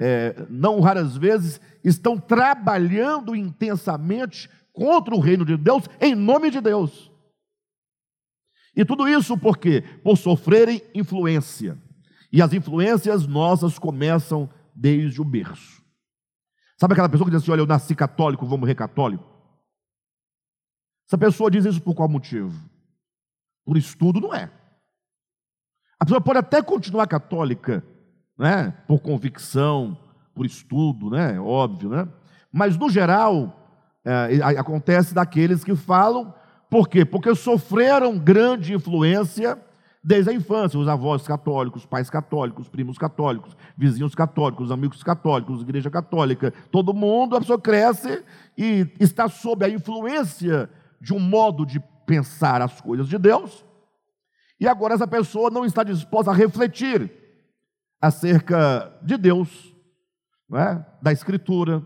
[0.00, 6.60] É, não raras vezes estão trabalhando intensamente contra o reino de Deus em nome de
[6.60, 7.10] Deus.
[8.76, 9.82] E tudo isso por quê?
[10.02, 11.78] Por sofrerem influência.
[12.32, 15.80] E as influências nossas começam desde o berço.
[16.76, 19.24] Sabe aquela pessoa que diz assim: Olha, eu nasci católico, vou morrer católico?
[21.06, 22.52] Essa pessoa diz isso por qual motivo?
[23.64, 24.50] Por estudo, não é.
[26.00, 27.84] A pessoa pode até continuar católica,
[28.38, 28.74] né?
[28.86, 29.96] por convicção,
[30.34, 31.38] por estudo, né?
[31.38, 32.08] óbvio, né?
[32.52, 33.68] mas no geral,
[34.04, 36.34] é, acontece daqueles que falam,
[36.68, 37.04] por quê?
[37.04, 39.58] Porque sofreram grande influência
[40.02, 45.90] desde a infância, os avós católicos, pais católicos, primos católicos, vizinhos católicos, amigos católicos, igreja
[45.90, 48.22] católica, todo mundo, a pessoa cresce
[48.58, 50.68] e está sob a influência
[51.00, 53.64] de um modo de pensar as coisas de Deus,
[54.60, 57.23] e agora essa pessoa não está disposta a refletir
[58.06, 59.74] acerca de Deus,
[60.52, 60.84] é?
[61.02, 61.84] da Escritura.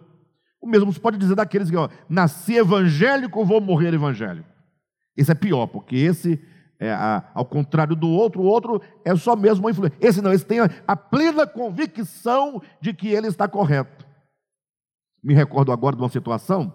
[0.60, 4.48] O mesmo se pode dizer daqueles que, ó, nasci evangélico, vou morrer evangélico.
[5.16, 6.40] Esse é pior, porque esse,
[6.80, 9.96] é, a, ao contrário do outro, o outro é só mesmo uma influência.
[10.00, 14.06] Esse não, esse tem a, a plena convicção de que ele está correto.
[15.22, 16.72] Me recordo agora de uma situação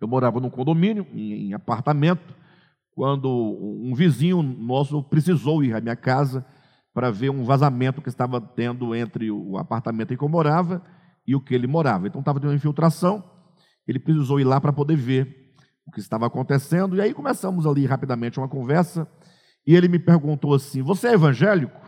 [0.00, 2.34] eu morava num condomínio, em, em apartamento,
[2.92, 6.44] quando um vizinho nosso precisou ir à minha casa
[6.96, 10.82] para ver um vazamento que estava tendo entre o apartamento em que eu morava
[11.26, 12.06] e o que ele morava.
[12.06, 13.22] Então estava tendo uma infiltração,
[13.86, 15.52] ele precisou ir lá para poder ver
[15.86, 19.06] o que estava acontecendo, e aí começamos ali rapidamente uma conversa,
[19.66, 21.78] e ele me perguntou assim: Você é evangélico?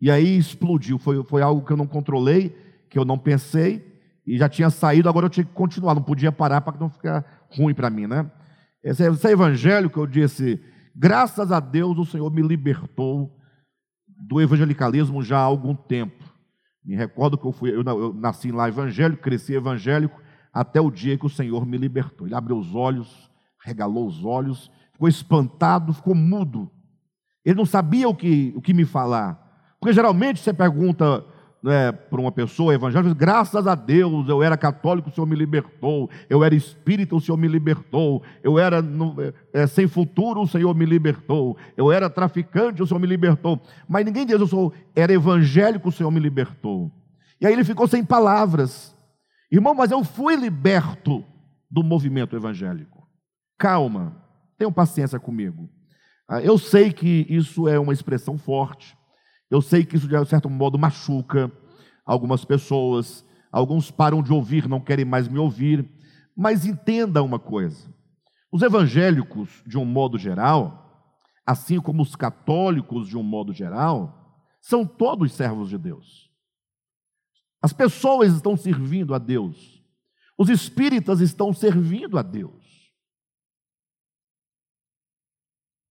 [0.00, 2.48] E aí explodiu, foi, foi algo que eu não controlei,
[2.90, 3.86] que eu não pensei,
[4.26, 7.24] e já tinha saído, agora eu tinha que continuar, não podia parar para não ficar
[7.56, 8.28] ruim para mim, né?
[8.82, 10.60] Esse é evangélico, eu disse,
[10.92, 13.37] graças a Deus o Senhor me libertou
[14.18, 16.24] do evangelicalismo já há algum tempo.
[16.84, 20.20] Me recordo que eu, fui, eu, nasci lá evangélico, cresci evangélico,
[20.52, 22.26] até o dia que o Senhor me libertou.
[22.26, 23.30] Ele abriu os olhos,
[23.62, 26.70] regalou os olhos, ficou espantado, ficou mudo.
[27.44, 29.46] Ele não sabia o que, o que me falar.
[29.78, 31.24] Porque geralmente você pergunta
[31.62, 36.08] né, para uma pessoa evangélica, graças a Deus, eu era católico, o Senhor me libertou,
[36.30, 39.16] eu era espírita, o Senhor me libertou, eu era no,
[39.52, 43.60] é, sem futuro, o Senhor me libertou, eu era traficante, o Senhor me libertou.
[43.88, 46.92] Mas ninguém diz, eu sou, era evangélico, o Senhor me libertou.
[47.40, 48.96] E aí ele ficou sem palavras.
[49.50, 51.24] Irmão, mas eu fui liberto
[51.70, 53.06] do movimento evangélico.
[53.58, 54.16] Calma,
[54.56, 55.68] tenham paciência comigo.
[56.28, 58.97] Ah, eu sei que isso é uma expressão forte,
[59.50, 61.50] eu sei que isso, de certo modo, machuca
[62.04, 65.88] algumas pessoas, alguns param de ouvir, não querem mais me ouvir,
[66.36, 67.88] mas entenda uma coisa:
[68.52, 71.12] os evangélicos, de um modo geral,
[71.46, 76.30] assim como os católicos, de um modo geral, são todos servos de Deus.
[77.62, 79.82] As pessoas estão servindo a Deus,
[80.36, 82.67] os espíritas estão servindo a Deus.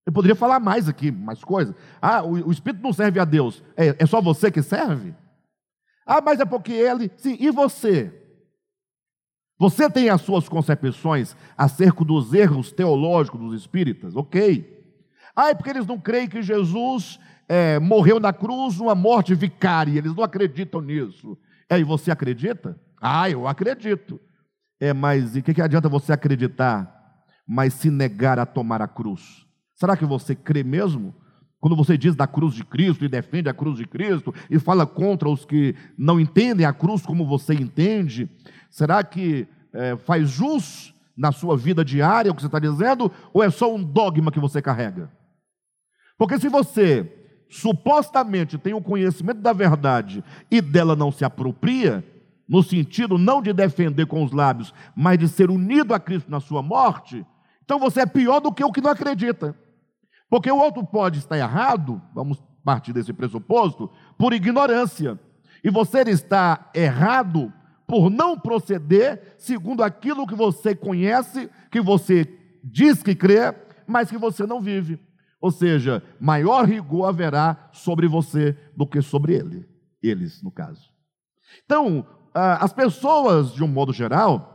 [0.07, 1.75] Eu poderia falar mais aqui, mais coisas.
[2.01, 3.61] Ah, o, o Espírito não serve a Deus.
[3.75, 5.13] É, é só você que serve?
[6.05, 7.11] Ah, mas é porque ele.
[7.17, 8.13] Sim, e você?
[9.59, 14.15] Você tem as suas concepções acerca dos erros teológicos dos espíritas?
[14.15, 14.81] Ok.
[15.35, 19.97] Ah, é porque eles não creem que Jesus é, morreu na cruz uma morte vicária.
[19.97, 21.37] Eles não acreditam nisso.
[21.69, 22.79] É, e você acredita?
[23.01, 24.21] Ah, eu acredito.
[24.79, 28.87] É, mas e o que, que adianta você acreditar, mas se negar a tomar a
[28.87, 29.46] cruz?
[29.77, 31.13] Será que você crê mesmo?
[31.59, 34.85] Quando você diz da cruz de Cristo e defende a cruz de Cristo e fala
[34.85, 38.29] contra os que não entendem a cruz como você entende,
[38.71, 43.43] será que é, faz jus na sua vida diária o que você está dizendo ou
[43.43, 45.11] é só um dogma que você carrega?
[46.17, 47.13] Porque se você
[47.49, 52.03] supostamente tem o conhecimento da verdade e dela não se apropria,
[52.49, 56.39] no sentido não de defender com os lábios, mas de ser unido a Cristo na
[56.39, 57.25] sua morte,
[57.63, 59.55] então você é pior do que o que não acredita.
[60.29, 65.19] Porque o outro pode estar errado, vamos partir desse pressuposto, por ignorância.
[65.63, 67.51] E você está errado
[67.87, 72.27] por não proceder segundo aquilo que você conhece, que você
[72.63, 73.55] diz que crê,
[73.87, 74.99] mas que você não vive.
[75.39, 79.65] Ou seja, maior rigor haverá sobre você do que sobre ele,
[80.03, 80.91] eles, no caso.
[81.63, 84.53] Então, as pessoas, de um modo geral,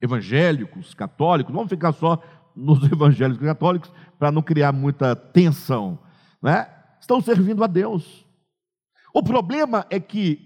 [0.00, 2.20] evangélicos, católicos, vamos ficar só
[2.58, 5.98] nos evangélicos católicos para não criar muita tensão,
[6.42, 6.68] né?
[7.00, 8.26] Estão servindo a Deus.
[9.14, 10.40] O problema é que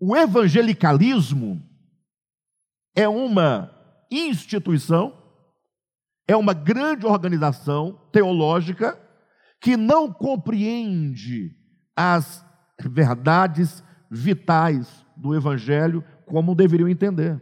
[0.00, 1.62] o evangelicalismo
[2.96, 3.70] é uma
[4.10, 5.20] instituição
[6.30, 8.96] é uma grande organização teológica
[9.60, 11.56] que não compreende
[11.96, 12.46] as
[12.80, 17.40] verdades vitais do Evangelho como deveriam entender.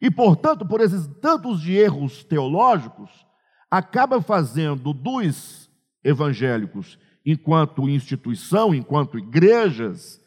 [0.00, 3.26] E, portanto, por esses tantos de erros teológicos,
[3.70, 5.70] acaba fazendo dos
[6.04, 10.20] evangélicos, enquanto instituição, enquanto igrejas,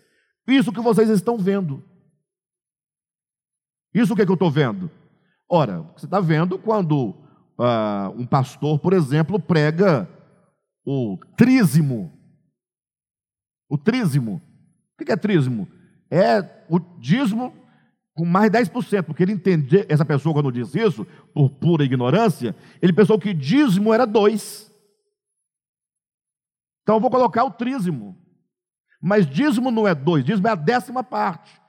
[0.47, 1.83] isso que vocês estão vendo.
[3.93, 4.89] Isso que, é que eu estou vendo?
[5.47, 7.09] Ora, você está vendo quando
[7.57, 10.07] uh, um pastor, por exemplo, prega
[10.85, 12.11] o trízimo.
[13.69, 14.41] O trízimo.
[14.99, 15.67] O que é trízimo?
[16.09, 17.53] É o dízimo
[18.15, 22.91] com mais 10%, porque ele entende, essa pessoa quando diz isso, por pura ignorância, ele
[22.91, 24.69] pensou que dízimo era dois.
[26.83, 28.17] Então eu vou colocar o trízimo.
[29.01, 31.59] Mas dízimo não é dois, dízimo é a décima parte.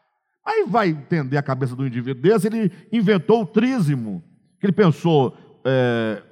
[0.44, 4.24] Aí vai entender a cabeça do indivíduo desse, ele inventou o trízimo.
[4.58, 6.22] Que ele pensou, é,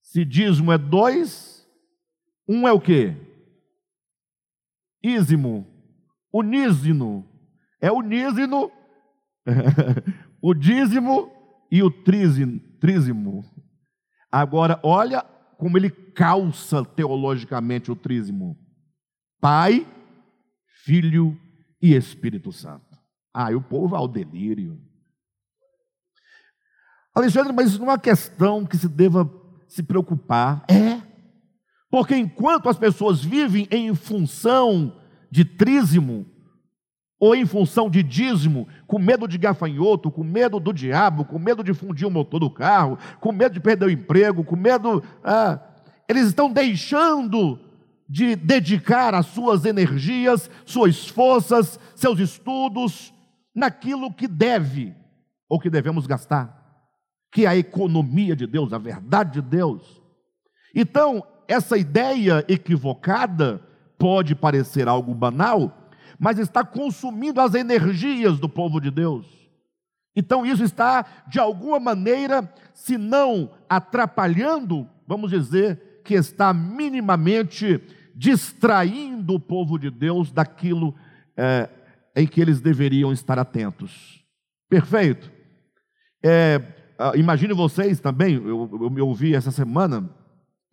[0.00, 1.68] se dízimo é dois,
[2.48, 3.14] um é o quê?
[5.02, 5.66] Ízimo,
[6.32, 7.27] unísino,
[7.80, 8.70] é unísino,
[10.42, 11.30] o dízimo
[11.70, 13.44] e o trízimo.
[14.30, 15.22] Agora, olha
[15.56, 18.56] como ele calça teologicamente o trízimo:
[19.40, 19.86] Pai,
[20.84, 21.38] Filho
[21.80, 22.98] e Espírito Santo.
[23.32, 24.80] Ah, e o povo ao delírio.
[27.14, 29.28] Alexandre, mas isso não é uma questão que se deva
[29.66, 30.64] se preocupar.
[30.68, 31.02] É.
[31.90, 36.26] Porque enquanto as pessoas vivem em função de trízimo,
[37.20, 41.64] ou em função de dízimo, com medo de gafanhoto, com medo do diabo, com medo
[41.64, 45.02] de fundir o motor do carro, com medo de perder o emprego, com medo.
[45.24, 45.60] Ah,
[46.08, 47.58] eles estão deixando
[48.08, 53.12] de dedicar as suas energias, suas forças, seus estudos
[53.54, 54.94] naquilo que deve
[55.48, 56.58] ou que devemos gastar
[57.30, 60.02] que é a economia de Deus, a verdade de Deus.
[60.74, 63.62] Então, essa ideia equivocada
[63.98, 65.77] pode parecer algo banal,
[66.18, 69.26] mas está consumindo as energias do povo de Deus.
[70.16, 77.80] Então, isso está, de alguma maneira, se não atrapalhando, vamos dizer, que está minimamente
[78.16, 80.94] distraindo o povo de Deus daquilo
[81.36, 81.68] é,
[82.16, 84.24] em que eles deveriam estar atentos.
[84.68, 85.30] Perfeito?
[86.20, 86.60] É,
[86.98, 90.10] ah, imagine vocês também, eu, eu me ouvi essa semana,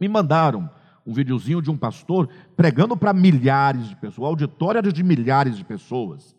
[0.02, 0.68] me mandaram
[1.06, 6.36] um videozinho de um pastor pregando para milhares de pessoas, auditória de milhares de pessoas.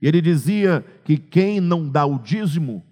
[0.00, 2.84] E ele dizia que quem não dá o dízimo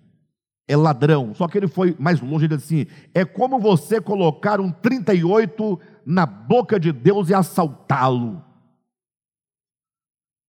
[0.68, 1.34] é ladrão.
[1.34, 5.80] Só que ele foi mais longe, ele disse assim: é como você colocar um 38
[6.04, 8.44] na boca de Deus e assaltá-lo.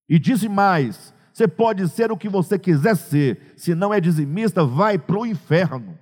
[0.09, 4.65] E disse mais: você pode ser o que você quiser ser, se não é dizimista,
[4.65, 5.97] vai para o inferno.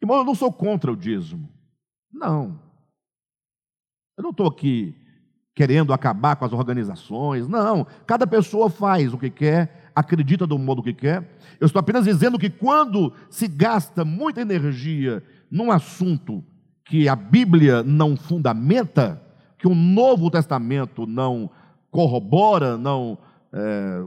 [0.00, 1.59] Irmão, eu não sou contra o dízimo.
[2.12, 2.60] Não.
[4.16, 4.94] Eu não estou aqui
[5.54, 7.46] querendo acabar com as organizações.
[7.48, 7.86] Não.
[8.06, 11.36] Cada pessoa faz o que quer, acredita do modo que quer.
[11.60, 16.44] Eu estou apenas dizendo que quando se gasta muita energia num assunto
[16.84, 19.22] que a Bíblia não fundamenta,
[19.58, 21.50] que o Novo Testamento não
[21.90, 23.18] corrobora, não.
[23.52, 24.04] É,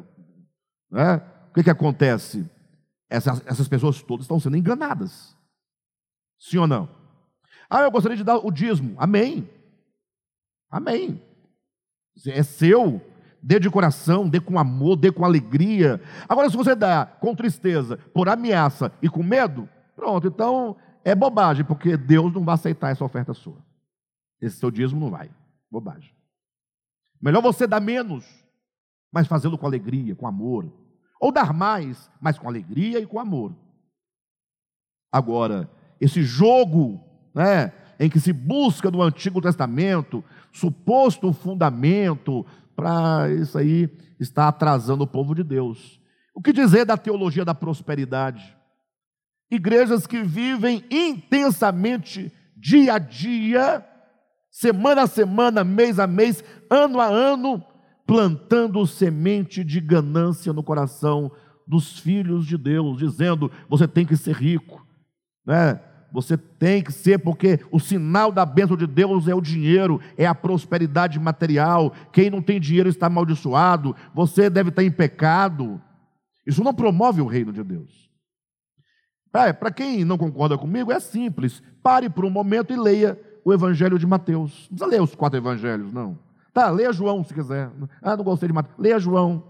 [0.92, 1.22] né?
[1.50, 2.50] O que, que acontece?
[3.10, 5.38] Essas, essas pessoas todas estão sendo enganadas.
[6.40, 7.03] Sim ou não?
[7.74, 8.94] Ah, eu gostaria de dar o dízimo.
[9.00, 9.50] Amém.
[10.70, 11.20] Amém.
[12.28, 13.02] É seu.
[13.42, 16.00] Dê de coração, dê com amor, dê com alegria.
[16.30, 21.66] Agora, se você dá com tristeza, por ameaça e com medo, pronto, então é bobagem,
[21.66, 23.58] porque Deus não vai aceitar essa oferta sua.
[24.40, 25.32] Esse seu dízimo não vai.
[25.70, 26.14] Bobagem.
[27.20, 28.24] Melhor você dar menos,
[29.12, 30.72] mas fazê-lo com alegria, com amor.
[31.20, 33.52] Ou dar mais, mas com alegria e com amor.
[35.12, 35.68] Agora,
[36.00, 37.04] esse jogo
[37.34, 45.04] né, em que se busca no Antigo Testamento suposto fundamento para isso aí está atrasando
[45.04, 46.00] o povo de Deus.
[46.34, 48.56] O que dizer da teologia da prosperidade?
[49.52, 53.86] Igrejas que vivem intensamente, dia a dia,
[54.50, 57.64] semana a semana, mês a mês, ano a ano,
[58.06, 61.32] plantando semente de ganância no coração
[61.68, 64.86] dos filhos de Deus, dizendo: você tem que ser rico,
[65.46, 65.80] né?
[66.14, 70.28] Você tem que ser, porque o sinal da bênção de Deus é o dinheiro, é
[70.28, 71.92] a prosperidade material.
[72.12, 75.82] Quem não tem dinheiro está amaldiçoado, você deve estar em pecado.
[76.46, 78.12] Isso não promove o reino de Deus.
[79.34, 81.64] É, Para quem não concorda comigo, é simples.
[81.82, 84.68] Pare por um momento e leia o Evangelho de Mateus.
[84.70, 86.20] Não precisa ler os quatro evangelhos, não.
[86.54, 87.72] Tá, leia João se quiser.
[88.00, 88.78] Ah, não gostei de Mateus.
[88.78, 89.44] Leia João.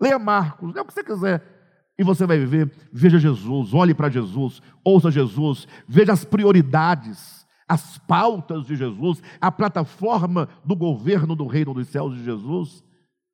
[0.00, 0.70] Leia Marcos.
[0.72, 1.55] Leia o que você quiser
[1.98, 7.96] e você vai viver, veja Jesus, olhe para Jesus, ouça Jesus, veja as prioridades, as
[7.98, 12.84] pautas de Jesus, a plataforma do governo do reino dos céus de Jesus,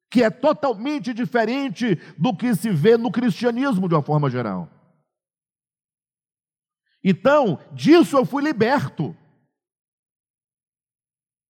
[0.08, 4.70] que é totalmente diferente do que se vê no cristianismo de uma forma geral.
[7.02, 9.16] Então, disso eu fui liberto.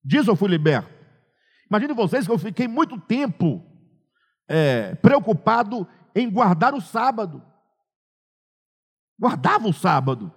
[0.03, 0.91] Disso eu fui liberto.
[1.69, 3.63] Imagine vocês que eu fiquei muito tempo
[4.49, 7.43] é, preocupado em guardar o sábado.
[9.19, 10.33] Guardava o sábado.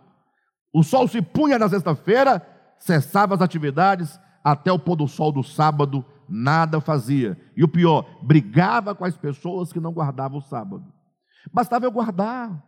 [0.74, 2.46] O sol se punha na sexta-feira,
[2.78, 7.40] cessava as atividades, até o pôr do sol do sábado, nada fazia.
[7.56, 10.86] E o pior, brigava com as pessoas que não guardavam o sábado.
[11.52, 12.64] Bastava eu guardar.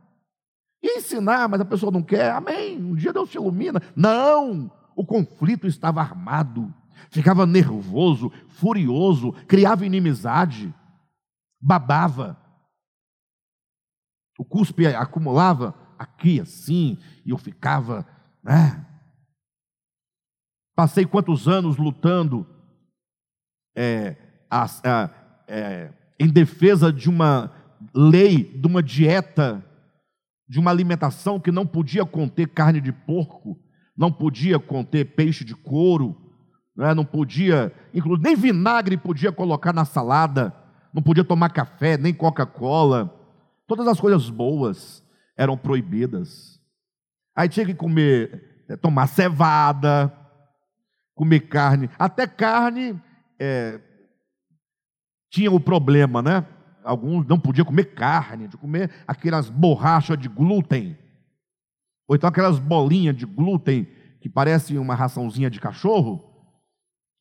[0.82, 2.78] E ensinar, mas a pessoa não quer, amém.
[2.78, 3.82] Um dia Deus te ilumina.
[3.96, 4.72] Não!
[4.96, 6.74] O conflito estava armado,
[7.12, 10.74] ficava nervoso, furioso, criava inimizade,
[11.62, 12.36] babava.
[14.38, 18.06] O cuspe acumulava aqui assim, e eu ficava.
[18.44, 18.86] Né?
[20.76, 22.46] Passei quantos anos lutando
[23.76, 24.16] é,
[24.50, 25.10] a, a,
[25.48, 27.52] é, em defesa de uma
[27.94, 29.64] lei, de uma dieta,
[30.48, 33.60] de uma alimentação que não podia conter carne de porco,
[33.98, 36.16] não podia conter peixe de couro,
[36.76, 36.94] né?
[36.94, 40.54] não podia, inclusive, nem vinagre podia colocar na salada,
[40.94, 43.14] não podia tomar café, nem Coca-Cola.
[43.68, 45.04] Todas as coisas boas
[45.36, 46.60] eram proibidas.
[47.36, 50.12] Aí tinha que comer, é, tomar cevada,
[51.14, 51.90] comer carne.
[52.00, 53.00] Até carne
[53.38, 53.80] é,
[55.30, 56.46] tinha o problema, né?
[56.84, 60.98] Alguns não podiam comer carne, de comer aquelas borrachas de glúten.
[62.08, 63.86] Ou então aquelas bolinhas de glúten
[64.22, 66.24] que parecem uma raçãozinha de cachorro.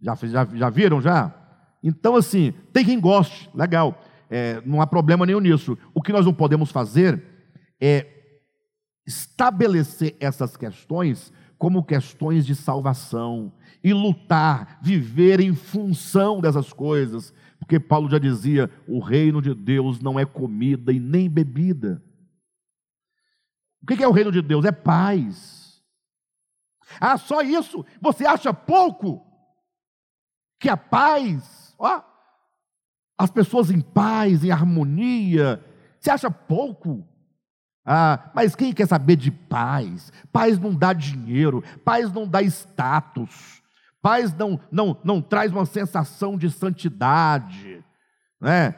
[0.01, 1.35] Já, já, já viram já?
[1.83, 4.01] Então, assim, tem quem goste, legal
[4.31, 5.79] é, não há problema nenhum nisso.
[5.95, 7.23] O que nós não podemos fazer
[7.81, 8.07] é
[9.07, 13.53] estabelecer essas questões como questões de salvação
[13.83, 20.01] e lutar, viver em função dessas coisas, porque Paulo já dizia: o reino de Deus
[20.01, 22.03] não é comida e nem bebida.
[23.83, 24.65] O que é o reino de Deus?
[24.65, 25.83] É paz.
[27.01, 27.85] Ah, só isso?
[28.01, 29.25] Você acha pouco?
[30.59, 32.03] Que a paz, ó,
[33.19, 35.63] as pessoas em paz, em harmonia.
[35.99, 37.05] Você acha pouco?
[37.85, 40.13] Ah, mas quem quer saber de paz?
[40.33, 43.63] Paz não dá dinheiro, paz não dá status,
[44.03, 47.85] paz não, não, não traz uma sensação de santidade.
[48.41, 48.75] Né?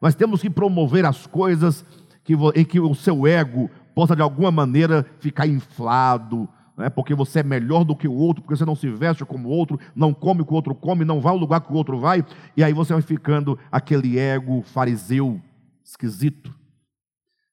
[0.00, 1.84] Nós temos que promover as coisas
[2.22, 6.90] que, em que o seu ego possa de alguma maneira ficar inflado, né?
[6.90, 9.52] porque você é melhor do que o outro, porque você não se veste como o
[9.52, 11.98] outro, não come o que o outro come, não vai ao lugar que o outro
[11.98, 12.24] vai,
[12.56, 15.40] e aí você vai ficando aquele ego fariseu
[15.84, 16.54] esquisito.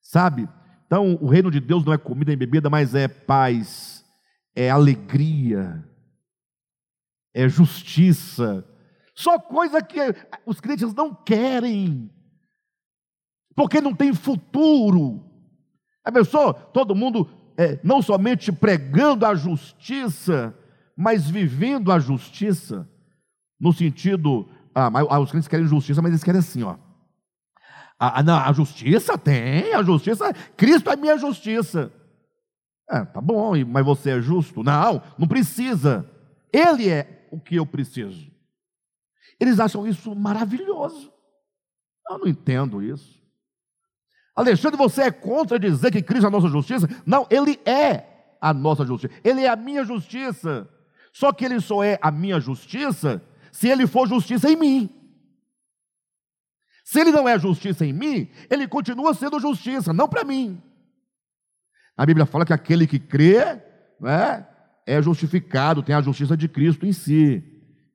[0.02, 0.48] Sabe?
[0.86, 4.04] Então, o reino de Deus não é comida e bebida, mas é paz,
[4.56, 5.86] é alegria,
[7.34, 8.66] é justiça.
[9.16, 10.00] Só coisa que
[10.46, 12.10] os crentes não querem,
[13.56, 15.24] porque não tem futuro.
[16.04, 17.30] A pessoa, todo mundo
[17.62, 20.58] é, não somente pregando a justiça,
[20.98, 22.90] mas vivendo a justiça,
[23.60, 26.76] no sentido, ah, ah, os crentes querem justiça, mas eles querem assim, ó.
[28.00, 31.94] A, a, não, a justiça tem, a justiça, Cristo é minha justiça.
[32.90, 34.64] É, tá bom, mas você é justo?
[34.64, 36.10] Não, não precisa.
[36.52, 38.32] Ele é o que eu preciso.
[39.40, 41.14] Eles acham isso maravilhoso.
[42.10, 43.21] Eu não entendo isso.
[44.36, 46.88] Alexandre, você é contra dizer que Cristo é a nossa justiça?
[47.06, 48.06] Não, Ele é
[48.40, 49.14] a nossa justiça.
[49.24, 50.70] Ele é a minha justiça.
[51.12, 53.22] Só que Ele só é a minha justiça
[53.52, 54.90] se Ele for justiça em mim.
[56.84, 60.62] Se Ele não é justiça em mim, Ele continua sendo justiça, não para mim.
[61.98, 63.62] A Bíblia fala que aquele que crê,
[64.00, 64.48] né,
[64.88, 67.44] é justificado, tem a justiça de Cristo em si.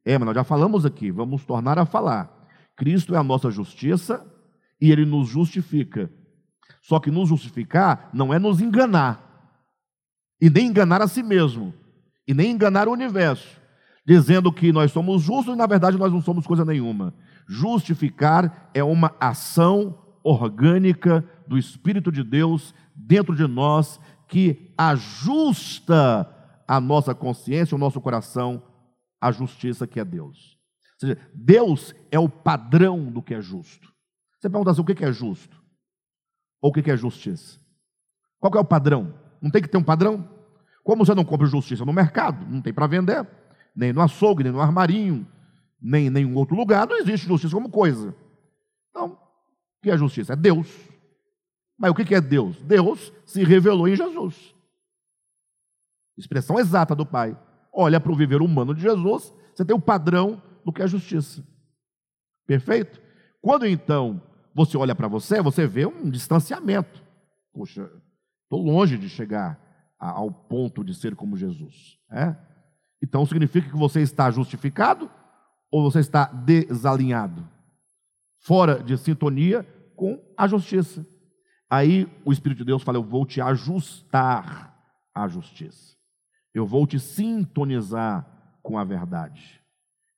[0.05, 2.33] É, mas nós já falamos aqui, vamos tornar a falar.
[2.77, 4.25] Cristo é a nossa justiça
[4.81, 6.11] e ele nos justifica.
[6.87, 9.21] Só que nos justificar não é nos enganar,
[10.41, 11.75] e nem enganar a si mesmo,
[12.29, 13.61] e nem enganar o universo,
[14.07, 17.13] dizendo que nós somos justos e na verdade nós não somos coisa nenhuma.
[17.49, 26.33] Justificar é uma ação orgânica do Espírito de Deus dentro de nós que ajusta
[26.69, 28.63] a nossa consciência, o nosso coração
[29.21, 30.57] à justiça que é Deus.
[31.03, 33.93] Ou seja, Deus é o padrão do que é justo.
[34.39, 35.66] Você pergunta assim, o que é justo?
[36.67, 37.61] Ou o que é justiça?
[38.41, 39.15] Qual é o padrão?
[39.41, 40.29] Não tem que ter um padrão?
[40.83, 43.25] Como você não compra justiça no mercado, não tem para vender,
[43.75, 45.25] nem no açougue, nem no armarinho,
[45.81, 48.13] nem em nenhum outro lugar, não existe justiça como coisa.
[48.91, 50.33] Então, o que é justiça?
[50.33, 50.69] É Deus.
[51.79, 52.61] Mas o que é Deus?
[52.63, 54.53] Deus se revelou em Jesus.
[56.19, 57.39] Expressão exata do Pai.
[57.73, 61.47] Olha para o viver humano de Jesus, você tem o padrão do que é justiça.
[62.45, 63.01] Perfeito?
[63.41, 64.21] Quando então
[64.57, 67.03] você olha para você, você vê um distanciamento.
[67.53, 67.91] Puxa,
[68.45, 69.61] estou longe de chegar
[69.99, 71.99] ao ponto de ser como Jesus.
[72.11, 72.35] É?
[73.03, 75.11] Então significa que você está justificado
[75.71, 77.47] ou você está desalinhado?
[78.41, 79.63] Fora de sintonia
[79.95, 81.07] com a justiça.
[81.69, 84.75] Aí o Espírito de Deus fala: Eu vou te ajustar
[85.15, 85.97] à justiça.
[86.55, 88.27] Eu vou te sintonizar
[88.63, 89.61] com a verdade.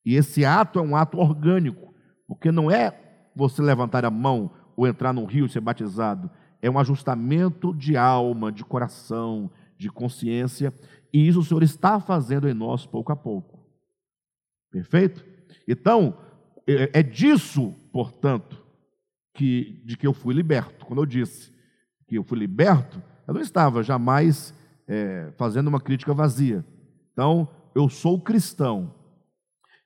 [0.05, 1.93] E esse ato é um ato orgânico,
[2.29, 3.08] porque não é
[3.39, 6.29] você levantar a mão ou entrar no rio e ser batizado.
[6.61, 10.75] É um ajustamento de alma, de coração, de consciência,
[11.13, 13.65] e isso o Senhor está fazendo em nós pouco a pouco.
[14.73, 15.25] Perfeito?
[15.69, 16.19] Então,
[16.67, 18.61] é, é disso, portanto,
[19.33, 20.85] que, de que eu fui liberto.
[20.85, 21.53] Quando eu disse
[22.09, 24.53] que eu fui liberto, eu não estava jamais
[24.89, 26.65] é, fazendo uma crítica vazia.
[27.13, 28.98] Então, eu sou cristão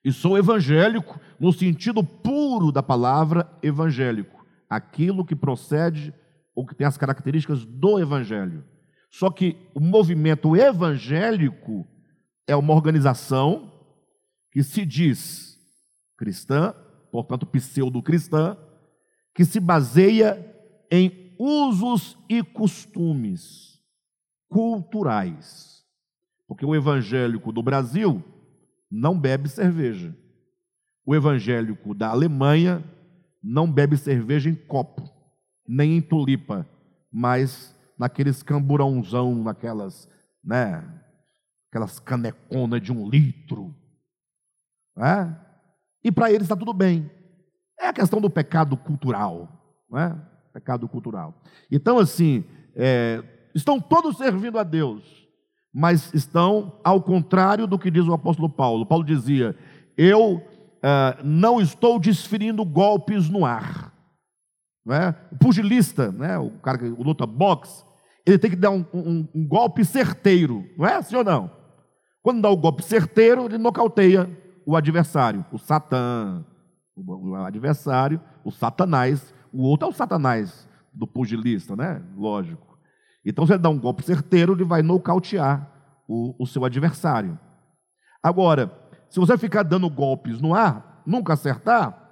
[0.05, 6.12] e sou evangélico no sentido puro da palavra evangélico, aquilo que procede
[6.55, 8.64] ou que tem as características do evangelho.
[9.11, 11.86] Só que o movimento evangélico
[12.46, 13.70] é uma organização
[14.50, 15.59] que se diz
[16.16, 16.74] cristã,
[17.11, 18.57] portanto pseudo-cristã,
[19.34, 20.38] que se baseia
[20.90, 23.80] em usos e costumes
[24.48, 25.84] culturais.
[26.46, 28.22] Porque o evangélico do Brasil
[28.93, 30.14] não bebe cerveja.
[31.07, 32.84] O evangélico da Alemanha
[33.43, 35.11] não bebe cerveja em copo,
[35.66, 36.68] nem em tulipa,
[37.11, 40.09] mas naqueles camburãozão, naquelas,
[40.45, 40.84] né,
[41.70, 43.74] aquelas caneconas de um litro.
[44.95, 45.40] Né?
[46.05, 47.11] E para eles está tudo bem.
[47.80, 49.82] É a questão do pecado cultural.
[49.90, 50.20] Né?
[50.53, 51.43] Pecado cultural.
[51.70, 52.45] Então, assim,
[52.76, 53.24] é,
[53.55, 55.21] estão todos servindo a Deus,
[55.72, 58.84] mas estão ao contrário do que diz o apóstolo Paulo.
[58.84, 59.56] Paulo dizia:
[59.96, 63.92] Eu uh, não estou desferindo golpes no ar.
[64.90, 65.14] É?
[65.30, 66.36] O pugilista, né?
[66.38, 67.84] o cara que luta boxe,
[68.26, 71.50] ele tem que dar um, um, um golpe certeiro, não é assim ou não?
[72.20, 74.28] Quando dá o golpe certeiro, ele nocauteia
[74.66, 76.44] o adversário, o Satã,
[76.96, 79.32] o adversário, o Satanás.
[79.52, 82.02] O outro é o Satanás do pugilista, né?
[82.16, 82.71] Lógico.
[83.24, 85.70] Então, se ele dá um golpe certeiro, ele vai nocautear
[86.08, 87.38] o, o seu adversário.
[88.22, 88.72] Agora,
[89.08, 92.02] se você ficar dando golpes no ar, nunca acertar,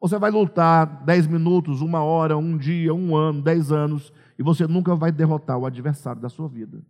[0.00, 4.66] você vai lutar 10 minutos, uma hora, um dia, um ano, 10 anos, e você
[4.66, 6.82] nunca vai derrotar o adversário da sua vida.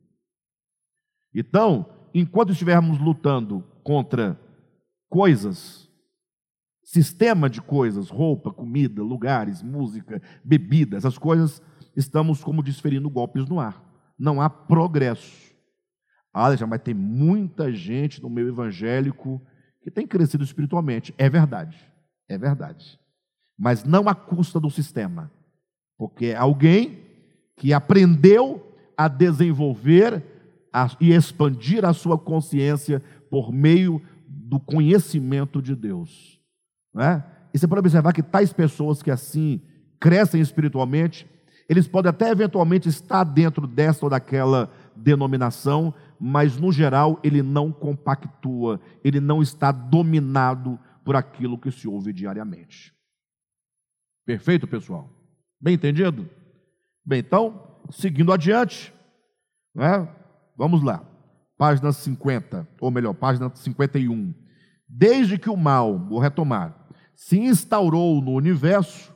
[1.34, 4.38] Então, enquanto estivermos lutando contra
[5.08, 5.88] coisas,
[6.84, 11.62] sistema de coisas, roupa, comida, lugares, música, bebida, essas coisas
[11.99, 13.82] estamos como desferindo golpes no ar.
[14.18, 15.49] Não há progresso.
[16.32, 19.42] Ah, mas tem muita gente no meio evangélico
[19.82, 21.12] que tem crescido espiritualmente.
[21.18, 21.76] É verdade,
[22.28, 22.99] é verdade.
[23.59, 25.32] Mas não à custa do sistema.
[25.96, 27.01] Porque é alguém
[27.57, 28.64] que aprendeu
[28.96, 30.22] a desenvolver
[30.72, 36.40] a, e expandir a sua consciência por meio do conhecimento de Deus.
[36.94, 37.24] Não é?
[37.53, 39.61] E você pode observar que tais pessoas que assim
[39.99, 41.26] crescem espiritualmente,
[41.68, 47.70] eles podem até eventualmente estar dentro dessa ou daquela denominação, mas no geral ele não
[47.70, 52.94] compactua, ele não está dominado por aquilo que se ouve diariamente.
[54.24, 55.10] Perfeito, pessoal?
[55.60, 56.28] Bem entendido?
[57.04, 58.92] Bem, então, seguindo adiante,
[59.74, 60.08] né?
[60.56, 61.02] vamos lá.
[61.56, 64.34] Página 50, ou melhor, página 51.
[64.88, 69.12] Desde que o mal, vou retomar, se instaurou no universo,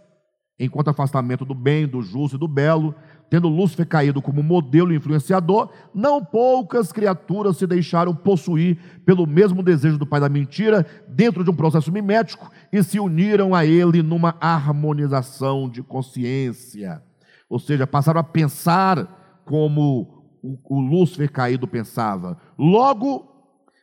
[0.64, 2.94] enquanto afastamento do bem, do justo e do belo,
[3.28, 9.98] tendo Lúcifer caído como modelo influenciador, não poucas criaturas se deixaram possuir pelo mesmo desejo
[9.98, 14.36] do pai da mentira, dentro de um processo mimético, e se uniram a ele numa
[14.40, 17.02] harmonização de consciência.
[17.48, 22.38] Ou seja, passaram a pensar como o, Lúcifer caído pensava.
[22.56, 23.28] Logo,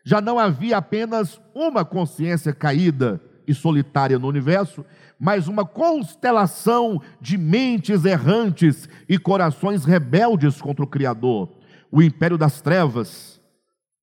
[0.06, 4.86] já não havia apenas uma consciência caída e solitária no universo,
[5.20, 11.50] mas uma constelação de mentes errantes e corações rebeldes contra o Criador.
[11.92, 13.42] O império das trevas,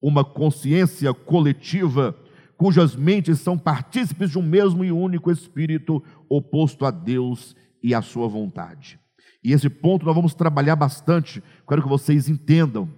[0.03, 2.17] uma consciência coletiva
[2.57, 8.03] cujas mentes são partícipes de um mesmo e único espírito oposto a Deus e à
[8.03, 8.99] sua vontade.
[9.45, 12.91] E esse ponto nós vamos trabalhar bastante, quero que vocês entendam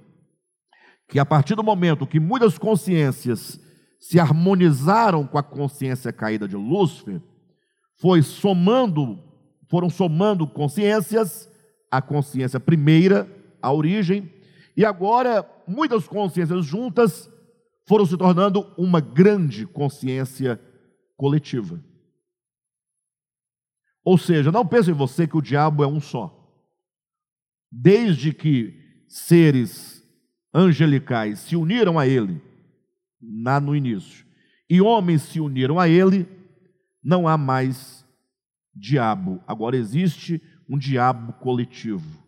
[1.07, 3.61] que a partir do momento que muitas consciências
[3.99, 7.21] se harmonizaram com a consciência caída de Lúcifer,
[7.97, 9.23] foi somando,
[9.69, 11.51] foram somando consciências,
[11.91, 13.29] a consciência primeira,
[13.61, 14.33] a origem,
[14.77, 17.29] e agora muitas consciências juntas
[17.87, 20.61] foram se tornando uma grande consciência
[21.17, 21.83] coletiva.
[24.05, 26.35] Ou seja, não pense em você que o diabo é um só.
[27.71, 30.03] Desde que seres
[30.55, 32.41] angelicais se uniram a ele,
[33.21, 34.27] lá no início,
[34.69, 36.29] e homens se uniram a ele,
[37.03, 38.07] não há mais
[38.75, 39.43] diabo.
[39.47, 42.23] Agora existe um diabo coletivo.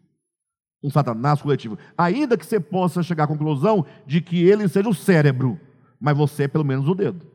[0.82, 1.78] Um satanás coletivo.
[1.96, 5.60] Ainda que você possa chegar à conclusão de que ele seja o cérebro,
[6.00, 7.30] mas você é pelo menos o dedo.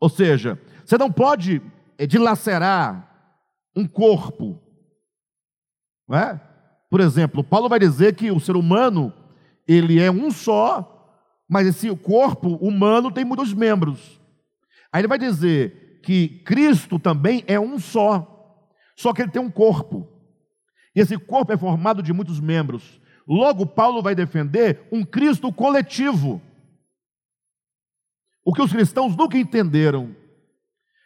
[0.00, 1.62] Ou seja, você não pode
[1.96, 3.08] eh, dilacerar
[3.74, 4.60] um corpo.
[6.06, 6.40] Não é?
[6.90, 9.12] Por exemplo, Paulo vai dizer que o ser humano,
[9.68, 14.18] ele é um só, mas esse corpo humano tem muitos membros.
[14.90, 18.64] Aí ele vai dizer que Cristo também é um só,
[18.96, 20.08] só que ele tem um corpo.
[20.96, 22.98] E esse corpo é formado de muitos membros.
[23.26, 26.40] Logo, Paulo vai defender um Cristo coletivo.
[28.42, 30.16] O que os cristãos nunca entenderam.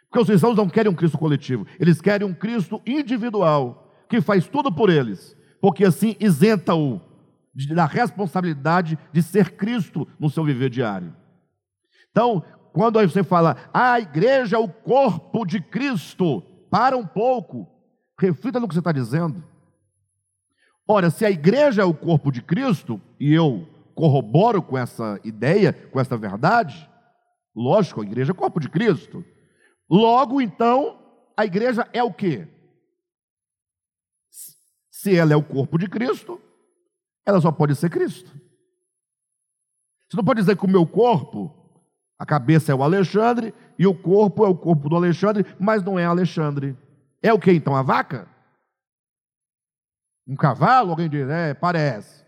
[0.09, 4.47] Porque os cristãos não querem um Cristo coletivo, eles querem um Cristo individual, que faz
[4.47, 7.01] tudo por eles, porque assim isenta-o
[7.75, 11.15] da responsabilidade de ser Cristo no seu viver diário.
[12.11, 12.43] Então,
[12.73, 16.41] quando você fala, a igreja é o corpo de Cristo,
[16.71, 17.69] para um pouco,
[18.19, 19.45] reflita no que você está dizendo.
[20.89, 25.73] Ora, se a igreja é o corpo de Cristo, e eu corroboro com essa ideia,
[25.73, 26.89] com essa verdade,
[27.55, 29.25] lógico, a igreja é o corpo de Cristo.
[29.89, 30.99] Logo, então,
[31.37, 32.49] a igreja é o quê?
[34.91, 36.41] Se ela é o corpo de Cristo,
[37.25, 38.31] ela só pode ser Cristo.
[40.09, 41.63] Você não pode dizer que o meu corpo
[42.23, 45.99] a cabeça é o Alexandre e o corpo é o corpo do Alexandre, mas não
[45.99, 46.79] é Alexandre.
[47.21, 47.75] É o que então?
[47.75, 48.29] A vaca?
[50.25, 50.91] Um cavalo?
[50.91, 52.25] Alguém diz, é, parece.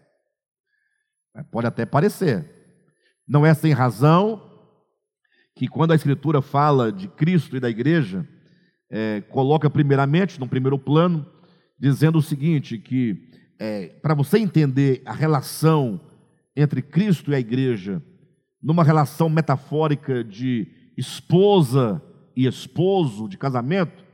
[1.53, 2.45] Pode até parecer.
[3.25, 4.43] Não é sem razão
[5.55, 8.29] que quando a Escritura fala de Cristo e da igreja,
[8.91, 11.25] é, coloca primeiramente, no primeiro plano,
[11.79, 13.31] dizendo o seguinte: que
[13.65, 15.99] é, para você entender a relação
[16.55, 18.03] entre Cristo e a igreja,
[18.63, 22.03] numa relação metafórica de esposa
[22.37, 24.05] e esposo, de casamento,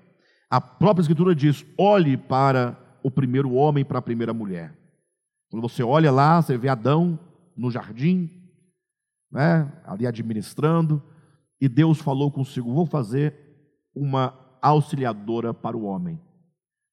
[0.49, 4.73] a própria Escritura diz: olhe para o primeiro homem, para a primeira mulher.
[5.51, 7.19] Quando você olha lá, você vê Adão
[7.57, 8.31] no jardim,
[9.33, 11.03] né, ali administrando,
[11.61, 13.35] e Deus falou consigo: vou fazer
[13.93, 14.33] uma
[14.63, 16.21] auxiliadora para o homem.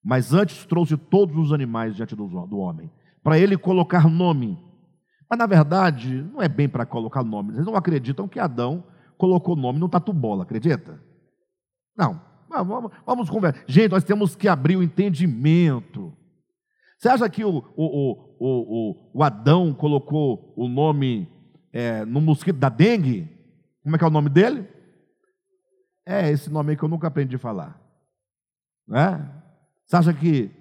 [0.07, 2.89] Mas antes trouxe todos os animais diante do homem,
[3.21, 4.57] para ele colocar nome
[5.29, 7.53] mas na verdade, não é bem para colocar nome.
[7.53, 8.83] Eles não acreditam que Adão
[9.17, 11.01] colocou nome no tatu-bola, acredita?
[11.97, 12.21] Não.
[12.49, 13.61] Vamos, vamos conversar.
[13.67, 16.13] Gente, nós temos que abrir o entendimento.
[16.97, 21.29] Você acha que o, o, o, o, o Adão colocou o nome
[21.73, 23.29] é, no mosquito da dengue?
[23.83, 24.65] Como é que é o nome dele?
[26.05, 27.79] É esse nome aí que eu nunca aprendi a falar.
[28.87, 29.36] Né?
[29.87, 30.51] Você acha que.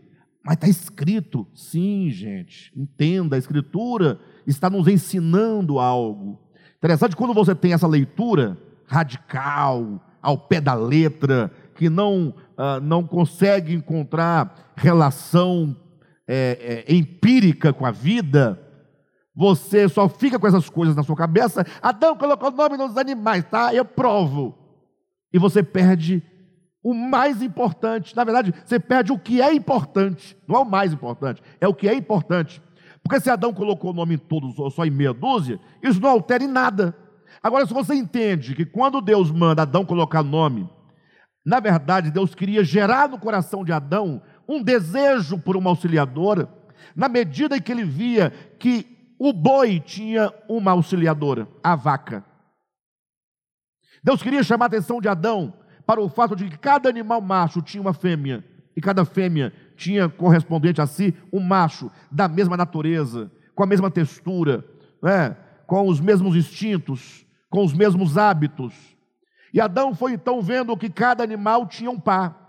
[0.43, 1.47] Mas está escrito.
[1.55, 2.73] Sim, gente.
[2.77, 6.41] Entenda, a escritura está nos ensinando algo.
[6.79, 8.57] Interessante quando você tem essa leitura
[8.87, 15.77] radical, ao pé da letra, que não, uh, não consegue encontrar relação
[16.27, 18.61] é, é, empírica com a vida,
[19.35, 21.65] você só fica com essas coisas na sua cabeça.
[21.83, 23.75] Adão colocou o nome nos animais, tá?
[23.75, 24.57] Eu provo.
[25.33, 26.23] E você perde
[26.87, 28.15] o mais importante.
[28.15, 30.39] Na verdade, você perde o que é importante.
[30.47, 32.63] Não é o mais importante, é o que é importante.
[33.03, 36.11] Porque se Adão colocou o nome em todos, ou só em meia dúzia, isso não
[36.11, 36.97] altera em nada.
[37.43, 40.71] Agora, se você entende que quando Deus manda Adão colocar nome,
[41.45, 46.49] na verdade, Deus queria gerar no coração de Adão um desejo por uma auxiliadora,
[46.95, 48.31] na medida em que ele via
[48.61, 48.87] que
[49.19, 52.25] o boi tinha uma auxiliadora, a vaca.
[54.05, 55.53] Deus queria chamar a atenção de Adão
[55.87, 58.45] para o fato de que cada animal macho tinha uma fêmea,
[58.77, 63.91] e cada fêmea tinha correspondente a si um macho da mesma natureza, com a mesma
[63.91, 64.65] textura,
[65.01, 65.37] né?
[65.67, 68.75] com os mesmos instintos, com os mesmos hábitos.
[69.55, 72.45] E Adão foi então vendo que cada animal tinha um par.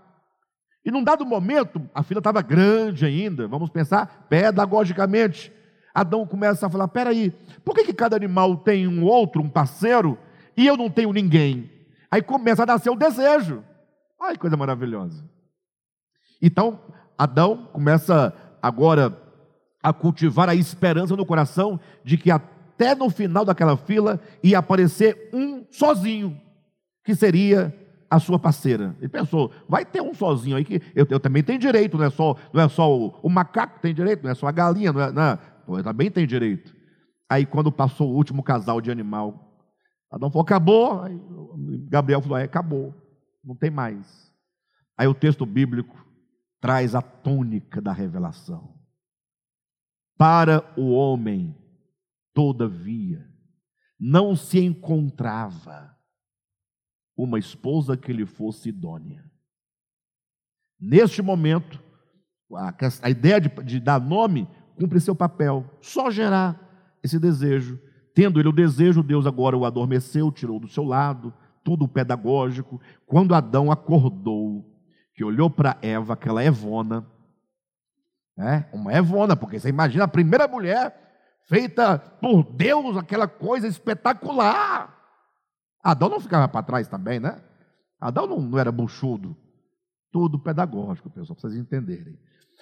[0.84, 5.52] E num dado momento, a fila estava grande ainda, vamos pensar pedagogicamente.
[5.94, 7.30] Adão começa a falar: peraí,
[7.64, 10.18] por que, que cada animal tem um outro, um parceiro,
[10.56, 11.77] e eu não tenho ninguém?
[12.10, 13.62] Aí começa a nascer o desejo.
[14.18, 15.24] Olha que coisa maravilhosa.
[16.40, 16.80] Então,
[17.16, 19.16] Adão começa agora
[19.82, 25.30] a cultivar a esperança no coração de que até no final daquela fila ia aparecer
[25.32, 26.40] um sozinho,
[27.04, 27.74] que seria
[28.10, 28.96] a sua parceira.
[28.98, 32.10] Ele pensou, vai ter um sozinho aí que eu, eu também tenho direito, não é
[32.10, 34.92] só, não é só o, o, macaco que tem direito, não é só a galinha,
[34.92, 35.38] não é, não, é,
[35.68, 36.74] eu também tenho direito.
[37.28, 39.47] Aí quando passou o último casal de animal,
[40.10, 41.02] Adão falou, acabou.
[41.02, 41.18] Aí
[41.88, 42.94] Gabriel falou, é, acabou,
[43.42, 44.32] não tem mais.
[44.96, 45.96] Aí o texto bíblico
[46.60, 48.76] traz a tônica da revelação.
[50.16, 51.56] Para o homem,
[52.34, 53.28] todavia,
[53.98, 55.96] não se encontrava
[57.16, 59.28] uma esposa que lhe fosse idônea.
[60.80, 61.82] Neste momento,
[63.02, 67.80] a, ideia de, de dar nome cumpre seu papel, só gerar esse desejo.
[68.18, 72.80] Tendo ele o desejo, Deus agora o adormeceu, tirou do seu lado, tudo pedagógico.
[73.06, 74.68] Quando Adão acordou,
[75.14, 77.06] que olhou para Eva, aquela Evona,
[78.36, 78.68] né?
[78.72, 81.00] uma Evona, porque você imagina a primeira mulher
[81.46, 84.98] feita por Deus, aquela coisa espetacular.
[85.80, 87.40] Adão não ficava para trás também, né?
[88.00, 89.36] Adão não, não era buchudo.
[90.10, 92.18] Tudo pedagógico, pessoal, para vocês entenderem.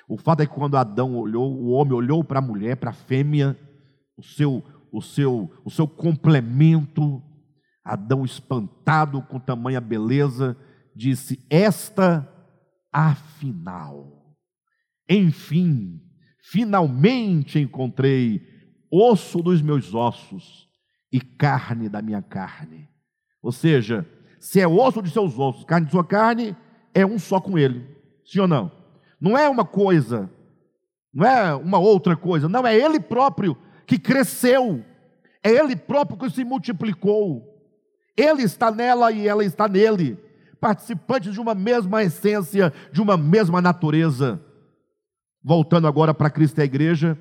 [0.06, 2.92] O fato é que quando Adão olhou, o homem olhou para a mulher, para a
[2.92, 3.58] fêmea,
[4.18, 4.62] o seu,
[4.92, 7.22] o seu, o seu complemento,
[7.84, 10.56] Adão espantado com tamanha beleza,
[10.94, 12.28] disse: Esta
[12.92, 14.34] afinal.
[15.08, 16.00] Enfim,
[16.42, 18.42] finalmente encontrei
[18.90, 20.68] osso dos meus ossos
[21.12, 22.88] e carne da minha carne.
[23.40, 24.04] Ou seja,
[24.40, 26.56] se é osso de seus ossos, carne de sua carne,
[26.92, 27.86] é um só com ele.
[28.24, 28.72] Sim ou não?
[29.20, 30.30] Não é uma coisa,
[31.12, 33.56] não é uma outra coisa, não, é ele próprio
[33.86, 34.84] que cresceu,
[35.42, 37.54] é ele próprio que se multiplicou.
[38.16, 40.18] Ele está nela e ela está nele
[40.60, 44.42] participantes de uma mesma essência, de uma mesma natureza.
[45.42, 47.16] Voltando agora para Cristo e a igreja,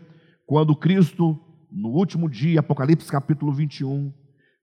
[0.46, 1.40] quando Cristo,
[1.72, 4.12] no último dia, Apocalipse capítulo 21,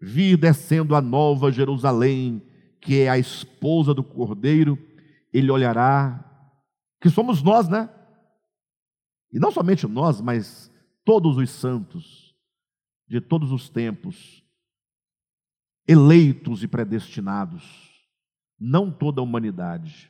[0.00, 2.42] vir descendo a nova Jerusalém,
[2.80, 4.76] que é a esposa do Cordeiro,
[5.32, 6.24] ele olhará,
[7.00, 7.88] que somos nós, né?
[9.32, 10.71] E não somente nós, mas
[11.04, 12.34] todos os santos,
[13.08, 14.42] de todos os tempos,
[15.86, 17.92] eleitos e predestinados
[18.62, 20.08] não toda a humanidade,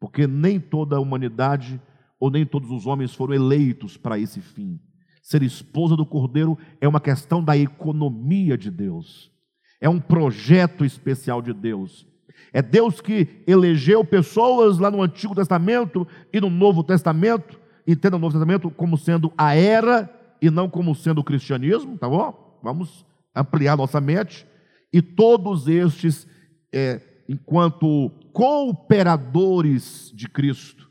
[0.00, 1.80] porque nem toda a humanidade
[2.18, 4.80] ou nem todos os homens foram eleitos para esse fim.
[5.22, 9.30] Ser esposa do Cordeiro é uma questão da economia de Deus,
[9.78, 12.06] é um projeto especial de Deus.
[12.52, 18.18] É Deus que elegeu pessoas lá no Antigo Testamento e no Novo Testamento, entenda o
[18.18, 22.58] Novo Testamento como sendo a era e não como sendo o cristianismo, tá bom?
[22.62, 24.46] Vamos ampliar nossa mente.
[24.92, 26.26] E todos estes
[26.72, 30.90] é, enquanto cooperadores de Cristo,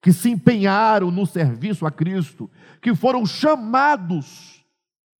[0.00, 4.64] que se empenharam no serviço a Cristo, que foram chamados,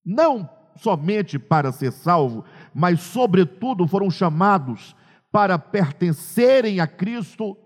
[0.05, 2.45] não somente para ser salvo,
[2.75, 4.95] mas, sobretudo, foram chamados
[5.33, 7.57] para pertencerem a Cristo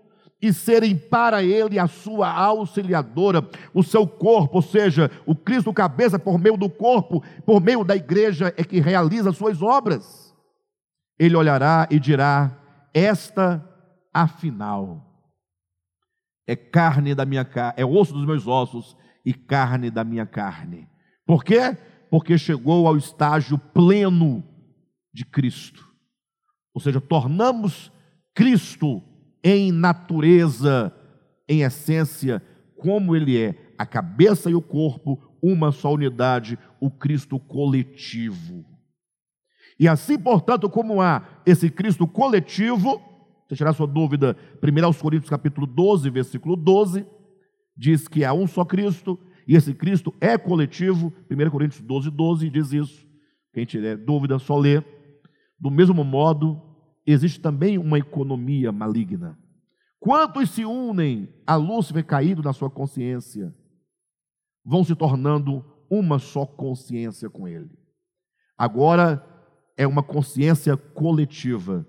[0.41, 6.17] e serem para Ele a sua auxiliadora, o seu corpo, ou seja, o Cristo cabeça
[6.17, 10.35] por meio do corpo, por meio da igreja, é que realiza suas obras.
[11.19, 12.57] Ele olhará e dirá:
[12.91, 13.63] esta,
[14.11, 15.05] afinal,
[16.47, 20.89] é carne da minha carne, é osso dos meus ossos e carne da minha carne.
[21.25, 21.77] Por quê?
[22.09, 24.43] Porque chegou ao estágio pleno
[25.13, 25.87] de Cristo.
[26.73, 27.91] Ou seja, tornamos
[28.33, 29.03] Cristo
[29.43, 30.93] em natureza,
[31.47, 32.41] em essência,
[32.77, 38.65] como Ele é, a cabeça e o corpo, uma só unidade, o Cristo coletivo.
[39.79, 43.01] E assim, portanto, como há esse Cristo coletivo,
[43.49, 47.05] se tirar sua dúvida, 1 Coríntios capítulo 12, versículo 12,
[47.75, 52.49] diz que há um só Cristo, e esse Cristo é coletivo, 1 Coríntios 12, 12
[52.49, 53.07] diz isso.
[53.53, 54.83] Quem tiver dúvida, só lê.
[55.59, 56.61] Do mesmo modo,
[57.05, 59.37] existe também uma economia maligna.
[59.99, 63.53] Quantos se unem a Lúcifer caído na sua consciência,
[64.65, 67.69] vão se tornando uma só consciência com ele.
[68.57, 69.25] Agora
[69.77, 71.85] é uma consciência coletiva.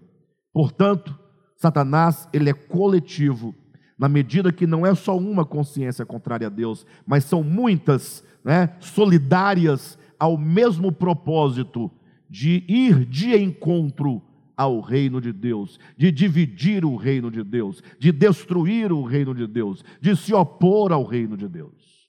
[0.52, 1.18] Portanto,
[1.56, 3.54] Satanás, ele é coletivo,
[3.98, 8.76] na medida que não é só uma consciência contrária a Deus, mas são muitas, né,
[8.80, 11.90] solidárias ao mesmo propósito
[12.28, 14.22] de ir de encontro
[14.56, 19.46] ao reino de Deus, de dividir o reino de Deus, de destruir o reino de
[19.46, 22.08] Deus, de se opor ao reino de Deus.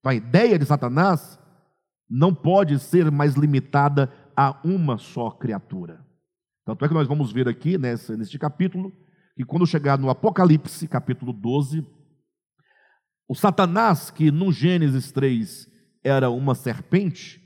[0.00, 1.38] Então a ideia de Satanás
[2.08, 6.04] não pode ser mais limitada a uma só criatura.
[6.64, 8.92] Tanto é que nós vamos ver aqui nesse, neste capítulo,
[9.36, 11.86] que quando chegar no Apocalipse, capítulo 12,
[13.28, 15.68] o Satanás, que no Gênesis 3
[16.02, 17.42] era uma serpente,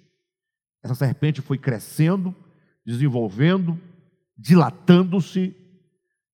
[0.82, 2.34] essa serpente foi crescendo,
[2.84, 3.78] desenvolvendo,
[4.40, 5.54] dilatando-se,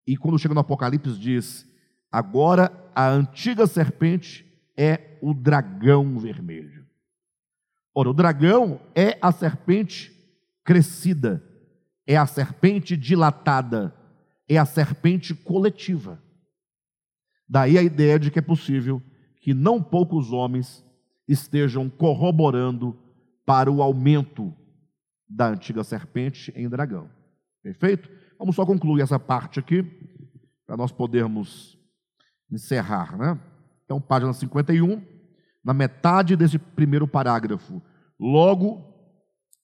[0.06, 1.66] e quando chega no Apocalipse diz:
[2.10, 4.46] agora a antiga serpente
[4.76, 6.86] é o dragão vermelho.
[7.92, 10.12] Ora, o dragão é a serpente
[10.62, 11.42] crescida,
[12.06, 13.94] é a serpente dilatada,
[14.48, 16.22] é a serpente coletiva.
[17.48, 19.02] Daí a ideia de que é possível
[19.40, 20.84] que não poucos homens
[21.26, 22.96] estejam corroborando
[23.44, 24.54] para o aumento
[25.28, 27.15] da antiga serpente em dragão.
[27.66, 28.08] Perfeito?
[28.38, 29.82] Vamos só concluir essa parte aqui,
[30.64, 31.76] para nós podermos
[32.48, 33.36] encerrar, né?
[33.84, 35.02] Então, página 51,
[35.64, 37.82] na metade desse primeiro parágrafo.
[38.20, 38.94] Logo,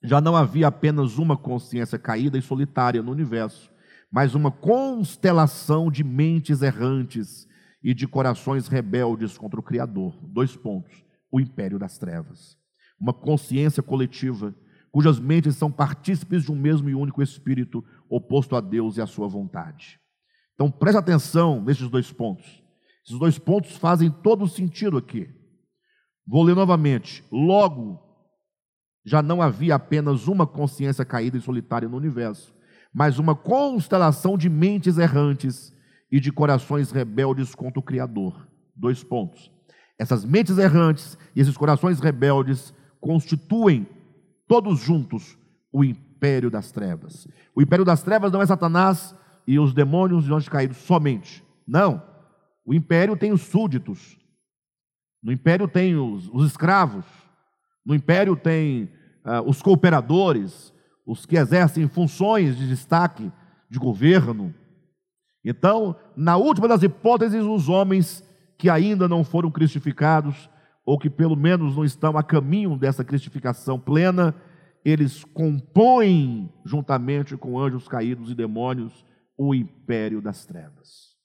[0.03, 3.71] já não havia apenas uma consciência caída e solitária no universo,
[4.11, 7.47] mas uma constelação de mentes errantes
[7.81, 10.19] e de corações rebeldes contra o Criador.
[10.21, 12.59] Dois pontos: o império das trevas.
[12.99, 14.53] Uma consciência coletiva,
[14.93, 19.07] cujas mentes são partícipes de um mesmo e único espírito, oposto a Deus e à
[19.07, 19.99] sua vontade.
[20.55, 22.63] Então, preste atenção nesses dois pontos.
[23.05, 25.29] Esses dois pontos fazem todo sentido aqui.
[26.27, 27.25] Vou ler novamente.
[27.33, 28.01] Logo,
[29.05, 32.55] já não havia apenas uma consciência caída e solitária no universo,
[32.95, 35.75] mas uma constelação de mentes errantes
[36.11, 38.47] e de corações rebeldes contra o Criador.
[38.77, 39.51] Dois pontos.
[39.99, 43.87] Essas mentes errantes e esses corações rebeldes constituem,
[44.47, 45.37] todos juntos,
[45.73, 47.27] o império das trevas.
[47.55, 49.15] O império das trevas não é Satanás
[49.47, 51.43] e os demônios e anjos caídos somente.
[51.67, 52.03] Não.
[52.65, 54.19] O império tem os súditos.
[55.23, 57.05] No império tem os, os escravos.
[57.85, 58.85] No império tem
[59.25, 60.73] uh, os cooperadores,
[61.07, 63.31] os que exercem funções de destaque
[63.69, 64.55] de governo.
[65.45, 68.23] Então, na última das hipóteses, os homens
[68.57, 70.49] que ainda não foram cristificados,
[70.85, 74.35] ou que pelo menos não estão a caminho dessa cristificação plena,
[74.85, 79.05] eles compõem, juntamente com anjos caídos e demônios,
[79.37, 81.17] o império das trevas.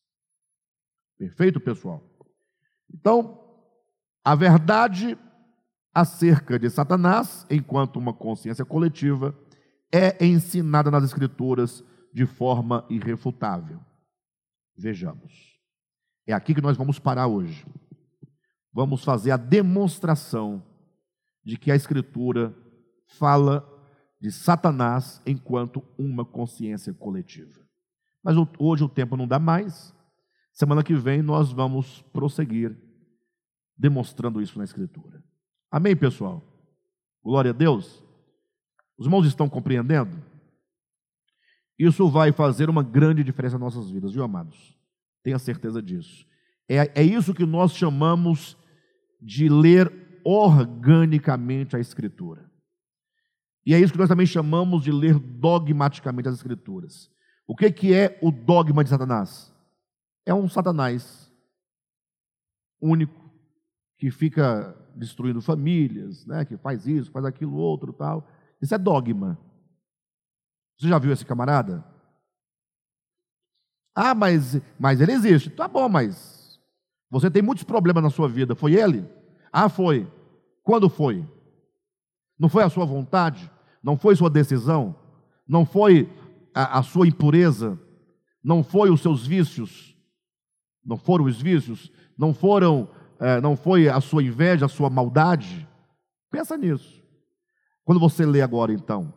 [1.18, 2.04] Perfeito, pessoal?
[2.94, 3.44] Então,
[4.24, 5.18] a verdade
[5.94, 9.36] acerca de Satanás, enquanto uma consciência coletiva,
[9.92, 11.84] é ensinada nas Escrituras
[12.14, 13.80] de forma irrefutável.
[14.78, 15.58] Vejamos.
[16.28, 17.66] É aqui que nós vamos parar hoje.
[18.78, 20.64] Vamos fazer a demonstração
[21.44, 22.56] de que a Escritura
[23.08, 23.68] fala
[24.22, 27.60] de Satanás enquanto uma consciência coletiva.
[28.24, 29.92] Mas hoje o tempo não dá mais.
[30.54, 32.78] Semana que vem nós vamos prosseguir
[33.76, 35.24] demonstrando isso na Escritura.
[35.72, 36.44] Amém, pessoal?
[37.24, 38.04] Glória a Deus.
[38.96, 40.24] Os irmãos estão compreendendo?
[41.80, 44.78] Isso vai fazer uma grande diferença nas nossas vidas, viu, amados?
[45.24, 46.28] Tenha certeza disso.
[46.70, 48.56] É, é isso que nós chamamos
[49.20, 52.50] de ler organicamente a Escritura.
[53.66, 57.12] E é isso que nós também chamamos de ler dogmaticamente as Escrituras.
[57.46, 59.54] O que, que é o dogma de Satanás?
[60.26, 61.32] É um Satanás
[62.82, 63.28] único,
[63.98, 68.28] que fica destruindo famílias, né, que faz isso, faz aquilo outro tal.
[68.62, 69.38] Isso é dogma.
[70.78, 71.84] Você já viu esse camarada?
[73.96, 75.50] Ah, mas, mas ele existe.
[75.50, 76.37] Tá bom, mas
[77.10, 78.56] você tem muitos problemas na sua vida.
[78.56, 79.06] Foi ele?
[79.52, 80.08] Ah, foi.
[80.64, 81.26] Quando foi?
[82.38, 83.50] Não foi a sua vontade?
[83.82, 84.96] Não foi sua decisão?
[85.48, 86.10] Não foi
[86.54, 87.80] a, a sua impureza?
[88.44, 89.96] Não foi os seus vícios?
[90.86, 91.92] Não foram os vícios?
[92.18, 92.90] Não foram
[93.20, 95.68] é, não foi a sua inveja, a sua maldade?
[96.32, 97.02] Pensa nisso.
[97.84, 99.14] Quando você lê agora, então,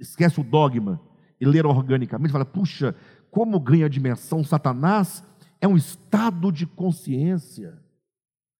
[0.00, 1.00] esquece o dogma
[1.40, 2.94] e lê organicamente, fala, puxa,
[3.30, 5.22] como ganha dimensão Satanás
[5.66, 7.78] é um estado de consciência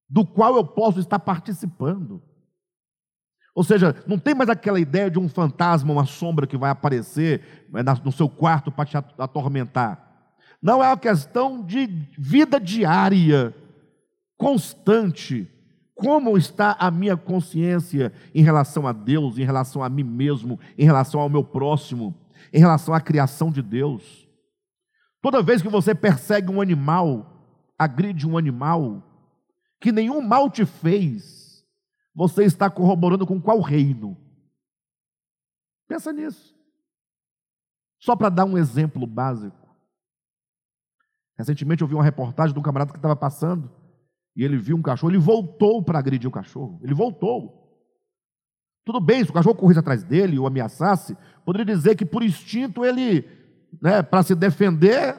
[0.09, 2.23] do qual eu posso estar participando.
[3.55, 7.67] Ou seja, não tem mais aquela ideia de um fantasma, uma sombra que vai aparecer
[7.73, 10.03] né, no seu quarto para te atormentar.
[10.61, 11.87] Não é uma questão de
[12.19, 13.55] vida diária,
[14.37, 15.49] constante.
[15.95, 20.85] Como está a minha consciência em relação a Deus, em relação a mim mesmo, em
[20.85, 22.15] relação ao meu próximo,
[22.53, 24.26] em relação à criação de Deus?
[25.27, 27.27] Toda vez que você persegue um animal,
[27.77, 29.03] agride um animal,
[29.81, 31.67] que nenhum mal te fez,
[32.15, 34.17] você está corroborando com qual reino?
[35.89, 36.57] Pensa nisso.
[37.99, 39.69] Só para dar um exemplo básico.
[41.37, 43.69] Recentemente eu vi uma reportagem de um camarada que estava passando
[44.37, 46.79] e ele viu um cachorro, ele voltou para agredir o cachorro.
[46.85, 47.83] Ele voltou.
[48.85, 52.85] Tudo bem, se o cachorro corresse atrás dele ou ameaçasse, poderia dizer que por instinto
[52.85, 53.29] ele,
[53.81, 55.17] né, para se defender,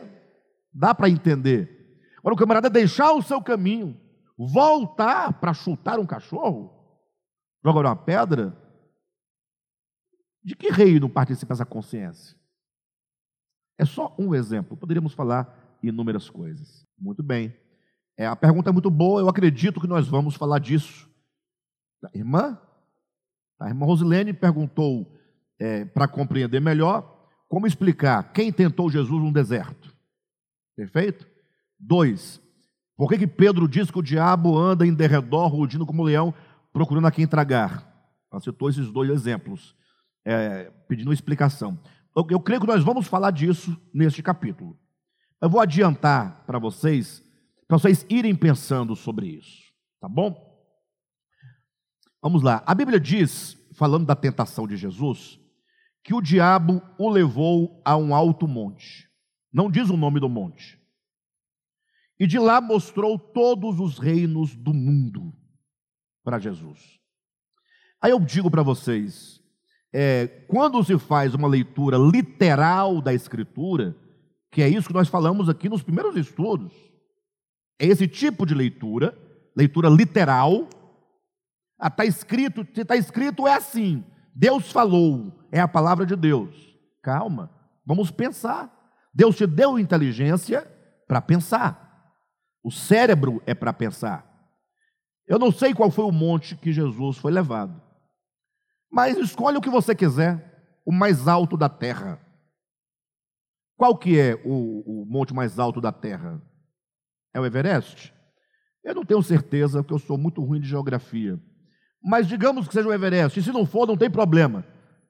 [0.73, 1.77] dá para entender.
[2.17, 3.99] Agora o camarada deixar o seu caminho,
[4.37, 6.73] voltar para chutar um cachorro,
[7.63, 8.55] jogar uma pedra,
[10.43, 12.37] de que reino participa essa consciência?
[13.77, 16.85] É só um exemplo, poderíamos falar inúmeras coisas.
[16.97, 17.53] Muito bem.
[18.17, 21.07] É, a pergunta é muito boa, eu acredito que nós vamos falar disso.
[22.03, 22.59] A irmã,
[23.59, 25.19] a irmã Rosilene perguntou
[25.59, 27.16] é, para compreender melhor
[27.47, 29.95] como explicar quem tentou Jesus no deserto.
[30.75, 31.27] Perfeito?
[31.79, 32.41] Dois,
[32.95, 36.33] por que, que Pedro diz que o diabo anda em derredor, rugindo como leão,
[36.73, 37.87] procurando a quem tragar?
[38.31, 39.75] Ela citou esses dois exemplos,
[40.25, 41.79] é, pedindo explicação.
[42.15, 44.77] Eu, eu creio que nós vamos falar disso neste capítulo.
[45.41, 47.25] Eu vou adiantar para vocês
[47.67, 49.61] para vocês irem pensando sobre isso,
[49.99, 50.57] tá bom?
[52.23, 52.63] Vamos lá.
[52.65, 55.37] A Bíblia diz, falando da tentação de Jesus,
[56.07, 59.09] que o diabo o levou a um alto monte.
[59.51, 60.81] Não diz o nome do monte.
[62.17, 65.33] E de lá mostrou todos os reinos do mundo
[66.23, 66.79] para Jesus.
[68.01, 69.41] Aí eu digo para vocês,
[69.93, 73.93] é, quando se faz uma leitura literal da Escritura,
[74.49, 76.71] que é isso que nós falamos aqui nos primeiros estudos,
[77.77, 79.13] é esse tipo de leitura,
[79.53, 80.69] leitura literal.
[81.83, 84.05] Está ah, escrito, se está escrito é assim.
[84.33, 86.55] Deus falou, é a palavra de Deus.
[87.01, 87.51] Calma,
[87.85, 88.73] vamos pensar.
[89.13, 90.61] Deus te deu inteligência
[91.07, 92.13] para pensar.
[92.63, 94.25] O cérebro é para pensar.
[95.27, 97.81] Eu não sei qual foi o monte que Jesus foi levado.
[98.91, 102.19] Mas escolha o que você quiser, o mais alto da terra.
[103.75, 106.41] Qual que é o, o monte mais alto da terra?
[107.33, 108.13] É o Everest?
[108.83, 111.39] Eu não tenho certeza, porque eu sou muito ruim de geografia.
[112.01, 114.65] Mas digamos que seja o Everest, e se não for, não tem problema.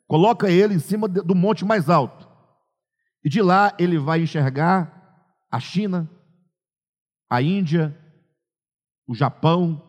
[0.07, 2.27] Coloca ele em cima do monte mais alto.
[3.23, 4.93] E de lá ele vai enxergar
[5.51, 6.09] a China,
[7.29, 7.95] a Índia,
[9.05, 9.83] o Japão,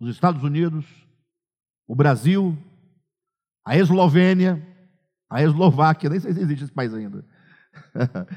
[0.00, 0.84] os Estados Unidos,
[1.86, 2.58] o Brasil,
[3.64, 4.66] a Eslovênia,
[5.30, 7.24] a Eslováquia, nem sei se existe esse país ainda.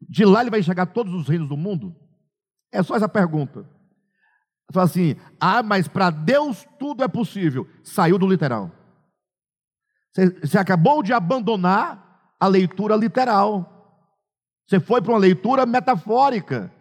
[0.00, 1.94] De lá ele vai enxergar todos os reinos do mundo.
[2.72, 3.68] É só essa pergunta.
[4.72, 7.68] Fala assim: ah, mas para Deus tudo é possível.
[7.82, 8.70] Saiu do literal.
[10.12, 14.04] Você, acabou de abandonar a leitura literal.
[14.66, 16.72] Você foi para uma leitura metafórica.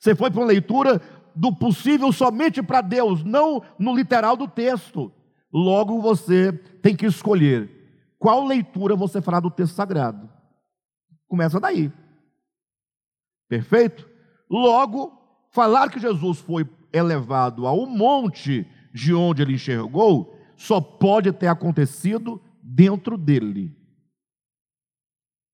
[0.00, 1.00] Você foi para uma leitura
[1.34, 5.12] do possível somente para Deus, não no literal do texto.
[5.52, 7.70] Logo você tem que escolher
[8.18, 10.28] qual leitura você fará do texto sagrado.
[11.28, 11.92] Começa daí.
[13.48, 14.08] Perfeito?
[14.48, 15.12] Logo,
[15.50, 21.48] falar que Jesus foi elevado a um monte de onde ele enxergou, só pode ter
[21.48, 22.40] acontecido
[22.74, 23.76] dentro dele.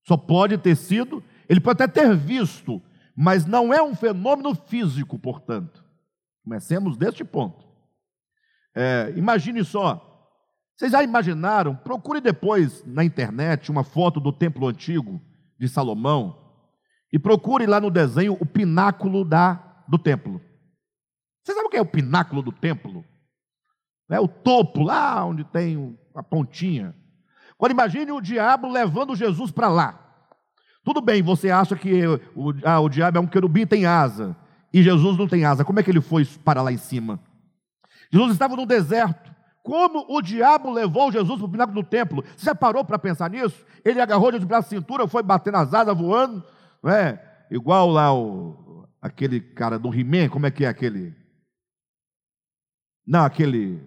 [0.07, 2.83] Só pode ter sido, ele pode até ter visto,
[3.15, 5.85] mas não é um fenômeno físico, portanto.
[6.43, 7.69] Comecemos deste ponto.
[8.75, 10.07] É, imagine só,
[10.75, 11.77] vocês já imaginaram?
[11.77, 15.21] Procure depois na internet uma foto do templo antigo
[15.59, 16.57] de Salomão
[17.13, 20.41] e procure lá no desenho o pináculo da, do templo.
[21.45, 23.05] Você sabe o que é o pináculo do templo?
[24.11, 26.95] É o topo, lá onde tem a pontinha.
[27.61, 29.99] Agora imagine o diabo levando Jesus para lá.
[30.83, 34.35] Tudo bem, você acha que o, ah, o diabo é um querubim tem asa,
[34.73, 35.63] e Jesus não tem asa.
[35.63, 37.21] Como é que ele foi para lá em cima?
[38.11, 39.31] Jesus estava no deserto.
[39.63, 42.25] Como o diabo levou Jesus para o pináculo do templo?
[42.35, 43.63] Você já parou para pensar nisso?
[43.85, 46.43] Ele agarrou Jesus pela cintura, foi bater nas asas, voando
[46.83, 47.47] não é?
[47.51, 51.15] Igual lá o, aquele cara do He-Man, como é que é aquele?
[53.07, 53.83] Não, aquele.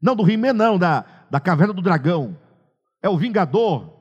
[0.00, 2.38] Não, do He-Man, não, da, da Caverna do Dragão.
[3.02, 3.96] É o Vingador.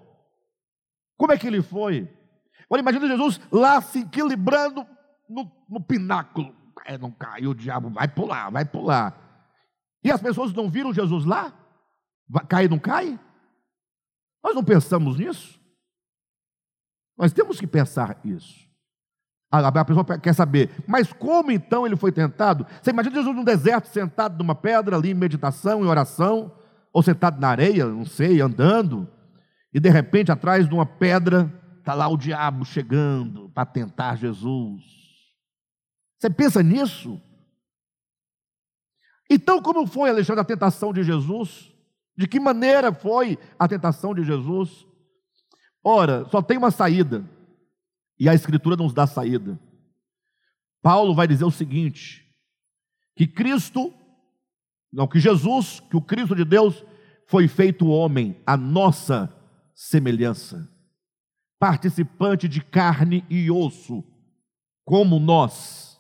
[1.18, 2.12] Como é que ele foi?
[2.66, 4.86] Agora imagina Jesus lá se equilibrando
[5.30, 6.56] no, no pináculo.
[6.86, 9.18] É, não caiu, o diabo vai pular, vai pular.
[10.04, 11.54] E as pessoas não viram Jesus lá?
[12.30, 13.20] Vai, cai, não cai?
[14.44, 15.60] Nós não pensamos nisso?
[17.18, 18.68] Nós temos que pensar isso.
[19.50, 22.68] A pessoa quer saber, mas como então ele foi tentado?
[22.82, 26.52] Você imagina Jesus no deserto, sentado numa pedra ali em meditação, em oração,
[26.98, 29.08] ou sentado na areia, não sei, andando,
[29.72, 34.82] e de repente atrás de uma pedra está lá o diabo chegando para tentar Jesus.
[36.18, 37.22] Você pensa nisso?
[39.30, 41.72] Então, como foi, Alexandre, a tentação de Jesus?
[42.18, 44.84] De que maneira foi a tentação de Jesus?
[45.84, 47.24] Ora, só tem uma saída.
[48.20, 49.60] E a Escritura nos dá saída.
[50.82, 52.26] Paulo vai dizer o seguinte:
[53.16, 53.94] que Cristo,
[54.92, 56.84] não, que Jesus, que o Cristo de Deus
[57.28, 59.34] foi feito homem, a nossa
[59.76, 60.68] semelhança,
[61.60, 64.04] participante de carne e osso,
[64.86, 66.00] como nós,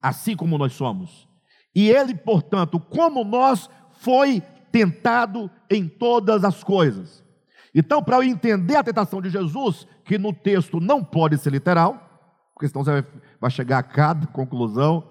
[0.00, 1.28] assim como nós somos.
[1.74, 4.40] E ele, portanto, como nós, foi
[4.70, 7.26] tentado em todas as coisas
[7.78, 12.08] então, para eu entender a tentação de Jesus, que no texto não pode ser literal,
[12.54, 13.04] porque senão você
[13.38, 15.06] vai chegar a cada conclusão,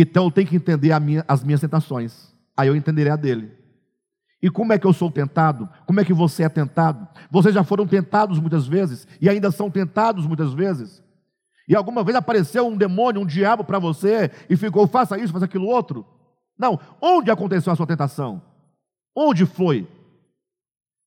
[0.00, 3.52] então eu tenho que entender minha, as minhas tentações, aí eu entenderei a dele.
[4.42, 5.68] E como é que eu sou tentado?
[5.86, 7.08] Como é que você é tentado?
[7.30, 11.02] Vocês já foram tentados muitas vezes e ainda são tentados muitas vezes.
[11.68, 15.46] E alguma vez apareceu um demônio, um diabo para você e ficou, faça isso, faça
[15.46, 16.06] aquilo outro?
[16.58, 16.78] Não.
[17.00, 18.40] Onde aconteceu a sua tentação?
[19.14, 19.88] Onde foi?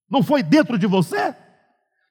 [0.10, 1.36] Não foi dentro de você?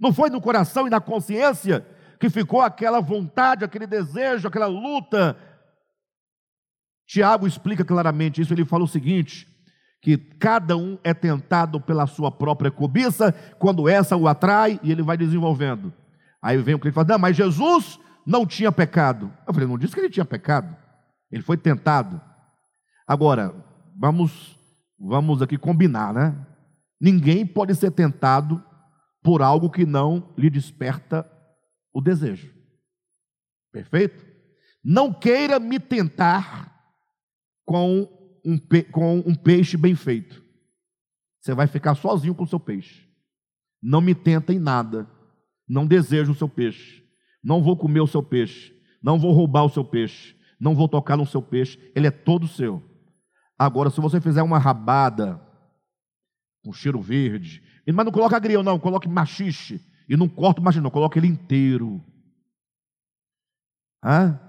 [0.01, 1.85] Não foi no coração e na consciência
[2.19, 5.37] que ficou aquela vontade, aquele desejo, aquela luta?
[7.09, 8.53] Tiago explica claramente isso.
[8.53, 9.49] Ele fala o seguinte:
[10.01, 15.03] que cada um é tentado pela sua própria cobiça, quando essa o atrai, e ele
[15.03, 15.93] vai desenvolvendo.
[16.41, 19.33] Aí vem o cliente e fala: Não, mas Jesus não tinha pecado.
[19.47, 20.77] Eu falei: Não disse que ele tinha pecado,
[21.33, 22.21] ele foi tentado.
[23.07, 23.55] Agora,
[23.99, 24.59] vamos,
[25.01, 26.37] vamos aqui combinar, né?
[27.01, 28.63] Ninguém pode ser tentado
[29.23, 31.27] por algo que não lhe desperta
[31.93, 32.53] o desejo.
[33.73, 34.27] Perfeito?
[34.85, 36.78] Não queira me tentar
[37.69, 38.09] com
[38.43, 38.59] um,
[38.91, 40.43] com um peixe bem feito.
[41.39, 43.07] Você vai ficar sozinho com o seu peixe.
[43.83, 45.07] Não me tenta em nada.
[45.69, 47.05] Não desejo o seu peixe.
[47.45, 48.75] Não vou comer o seu peixe.
[49.03, 50.35] Não vou roubar o seu peixe.
[50.59, 51.79] Não vou tocar no seu peixe.
[51.95, 52.83] Ele é todo seu.
[53.59, 55.39] Agora, se você fizer uma rabada
[56.65, 57.63] com cheiro verde.
[57.87, 59.79] Mas não coloca agrião, não, coloque machixe.
[60.09, 62.03] E não corta o machixe, não, coloca ele inteiro.
[64.03, 64.41] Hã?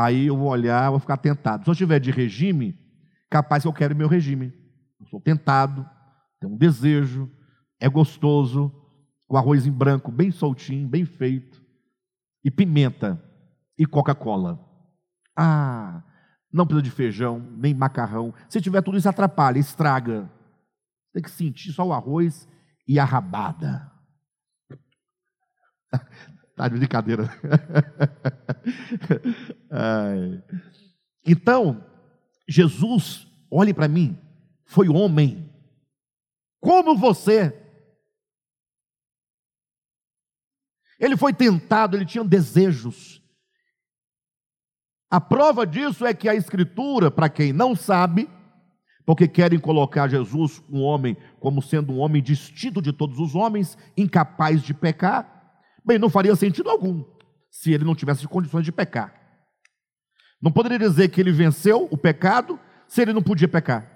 [0.00, 1.64] Aí eu vou olhar, vou ficar tentado.
[1.64, 2.78] Se eu estiver de regime,
[3.28, 4.52] capaz que eu quero meu regime.
[5.00, 5.84] Eu sou tentado,
[6.38, 7.28] tenho um desejo,
[7.80, 8.72] é gostoso,
[9.26, 11.60] com arroz em branco, bem soltinho, bem feito,
[12.44, 13.20] e pimenta,
[13.76, 14.64] e Coca-Cola.
[15.36, 16.04] Ah,
[16.52, 18.32] não precisa de feijão, nem macarrão.
[18.48, 20.30] Se tiver tudo isso, atrapalha, estraga.
[21.12, 22.48] Tem que sentir só o arroz
[22.86, 23.90] e a rabada.
[26.58, 27.30] Tá de brincadeira.
[31.24, 31.86] então,
[32.48, 34.18] Jesus, olhe para mim,
[34.66, 35.48] foi homem,
[36.60, 37.56] como você.
[40.98, 43.22] Ele foi tentado, ele tinha desejos.
[45.08, 48.28] A prova disso é que a Escritura, para quem não sabe,
[49.06, 53.78] porque querem colocar Jesus, um homem, como sendo um homem distinto de todos os homens,
[53.96, 55.37] incapaz de pecar.
[55.88, 57.02] Bem, não faria sentido algum
[57.50, 59.14] se ele não tivesse condições de pecar.
[60.38, 63.90] Não poderia dizer que ele venceu o pecado se ele não podia pecar.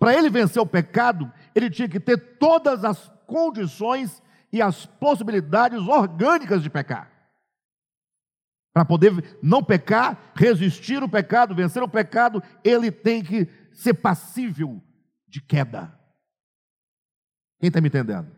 [0.00, 4.20] Para ele vencer o pecado, ele tinha que ter todas as condições
[4.52, 7.08] e as possibilidades orgânicas de pecar.
[8.74, 14.82] Para poder não pecar, resistir o pecado, vencer o pecado, ele tem que ser passível
[15.28, 15.96] de queda.
[17.60, 18.35] Quem está me entendendo?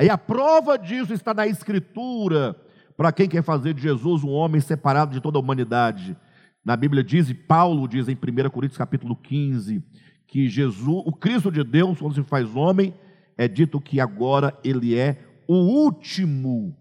[0.00, 2.56] Aí a prova disso está na Escritura,
[2.96, 6.16] para quem quer fazer de Jesus um homem separado de toda a humanidade.
[6.64, 9.84] Na Bíblia diz, e Paulo diz em 1 Coríntios capítulo 15,
[10.26, 12.94] que Jesus, o Cristo de Deus, quando se faz homem,
[13.36, 16.74] é dito que agora ele é o último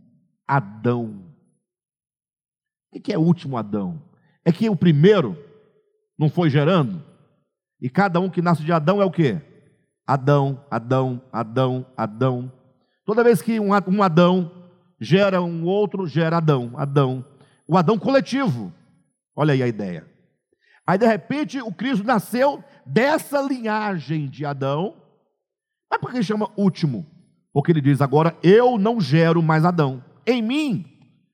[0.47, 1.25] Adão.
[2.89, 4.01] O que é o último Adão?
[4.45, 5.37] É que o primeiro
[6.17, 7.03] não foi gerando?
[7.81, 9.41] E cada um que nasce de Adão é o quê?
[10.07, 12.58] Adão, Adão, Adão, Adão.
[13.09, 13.73] Toda vez que um,
[14.03, 14.51] Adão
[15.01, 17.25] gera um outro, gera Adão, Adão.
[17.67, 18.71] O Adão coletivo.
[19.35, 20.07] Olha aí a ideia.
[20.85, 24.95] Aí de repente o Cristo nasceu dessa linhagem de Adão.
[25.89, 27.03] Mas por que chama último?
[27.51, 30.03] Porque ele diz agora: eu não gero mais Adão.
[30.23, 30.85] Em mim,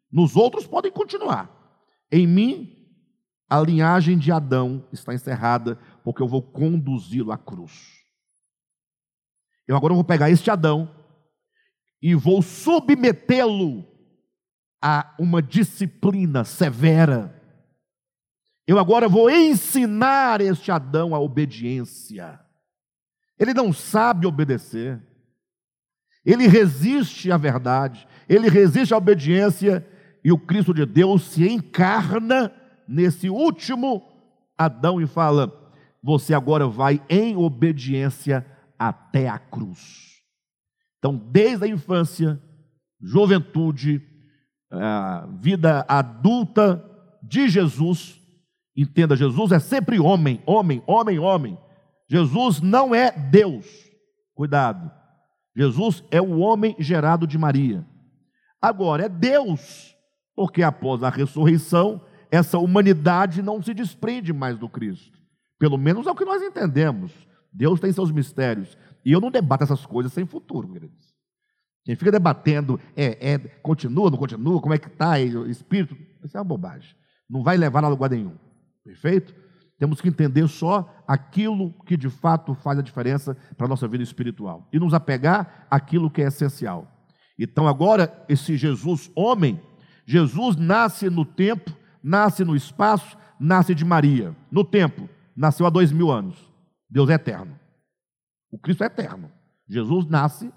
[0.09, 1.49] nos outros podem continuar.
[2.09, 2.73] Em mim,
[3.49, 7.99] a linhagem de Adão está encerrada, porque eu vou conduzi-lo à cruz.
[9.67, 11.03] Eu agora vou pegar este Adão
[12.05, 13.83] e vou submetê-lo
[14.79, 17.35] a uma disciplina severa.
[18.67, 22.39] Eu agora vou ensinar este Adão a obediência.
[23.39, 25.01] Ele não sabe obedecer.
[26.23, 29.83] Ele resiste à verdade, ele resiste à obediência,
[30.23, 32.53] e o Cristo de Deus se encarna
[32.87, 34.07] nesse último
[34.55, 35.51] Adão e fala:
[36.03, 38.45] Você agora vai em obediência
[38.77, 40.14] até a cruz.
[41.05, 42.41] Então, desde a infância,
[42.99, 44.01] juventude,
[45.39, 46.83] vida adulta
[47.21, 48.19] de Jesus,
[48.75, 51.59] entenda: Jesus é sempre homem, homem, homem, homem.
[52.09, 53.67] Jesus não é Deus.
[54.33, 54.91] Cuidado.
[55.55, 57.85] Jesus é o homem gerado de Maria.
[58.59, 59.95] Agora, é Deus,
[60.35, 62.01] porque após a ressurreição,
[62.31, 65.19] essa humanidade não se desprende mais do Cristo.
[65.59, 67.11] Pelo menos é o que nós entendemos.
[67.53, 68.75] Deus tem seus mistérios.
[69.05, 71.13] E eu não debato essas coisas sem futuro, queridos.
[71.83, 76.39] Quem fica debatendo é, é continua, não continua, como é que está, espírito, isso é
[76.39, 76.95] uma bobagem.
[77.29, 78.35] Não vai levar a lugar nenhum.
[78.83, 79.35] Perfeito?
[79.77, 84.03] Temos que entender só aquilo que de fato faz a diferença para a nossa vida
[84.03, 86.91] espiritual e nos apegar àquilo que é essencial.
[87.37, 89.61] Então, agora, esse Jesus homem,
[90.05, 91.71] Jesus nasce no tempo,
[92.01, 94.35] nasce no espaço, nasce de Maria.
[94.49, 96.49] No tempo, nasceu há dois mil anos.
[96.89, 97.59] Deus é eterno.
[98.55, 99.29] O Cristo é eterno.
[99.67, 100.49] Jesus nasce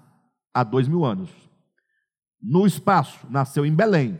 [0.53, 1.29] há dois mil anos.
[2.41, 4.17] No espaço, nasceu em Belém.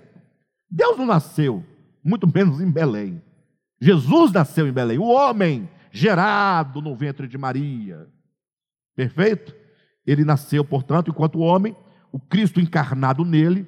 [0.69, 1.65] Deus não nasceu,
[2.03, 3.23] muito menos em Belém.
[3.79, 8.05] Jesus nasceu em Belém, o homem gerado no ventre de Maria.
[8.97, 9.55] Perfeito?
[10.05, 11.73] Ele nasceu, portanto, enquanto homem,
[12.11, 13.65] o Cristo encarnado nele,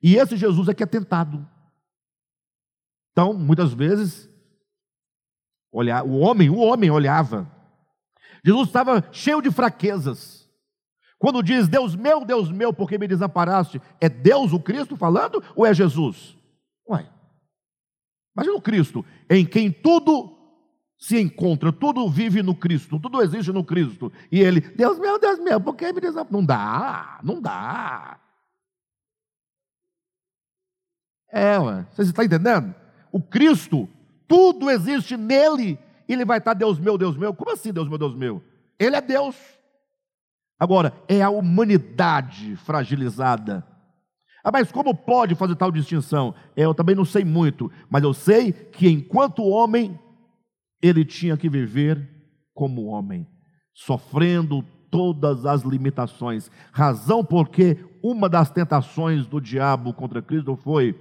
[0.00, 1.44] e esse Jesus é que é tentado.
[3.10, 4.30] Então, muitas vezes,
[5.72, 7.57] olhar, o homem, o homem olhava.
[8.48, 10.48] Jesus estava cheio de fraquezas.
[11.18, 13.82] Quando diz Deus meu, Deus meu, por que me desamparaste?
[14.00, 16.36] É Deus o Cristo falando ou é Jesus?
[16.88, 17.06] Ué,
[18.34, 20.32] Imagina o Cristo, em quem tudo
[20.96, 24.12] se encontra, tudo vive no Cristo, tudo existe no Cristo.
[24.30, 26.32] E ele, Deus meu, Deus meu, por que me desamparaste?
[26.32, 28.20] Não dá, não dá.
[31.32, 32.72] É, ué, você está entendendo?
[33.10, 33.88] O Cristo,
[34.28, 35.76] tudo existe nele,
[36.12, 37.34] ele vai estar, Deus meu, Deus meu.
[37.34, 38.42] Como assim, Deus meu, Deus meu?
[38.78, 39.36] Ele é Deus.
[40.58, 43.64] Agora, é a humanidade fragilizada
[44.48, 46.34] ah, mas como pode fazer tal distinção?
[46.56, 49.98] Eu também não sei muito, mas eu sei que enquanto homem,
[50.80, 52.08] ele tinha que viver
[52.54, 53.26] como homem,
[53.74, 56.50] sofrendo todas as limitações.
[56.72, 60.98] Razão porque uma das tentações do diabo contra Cristo foi: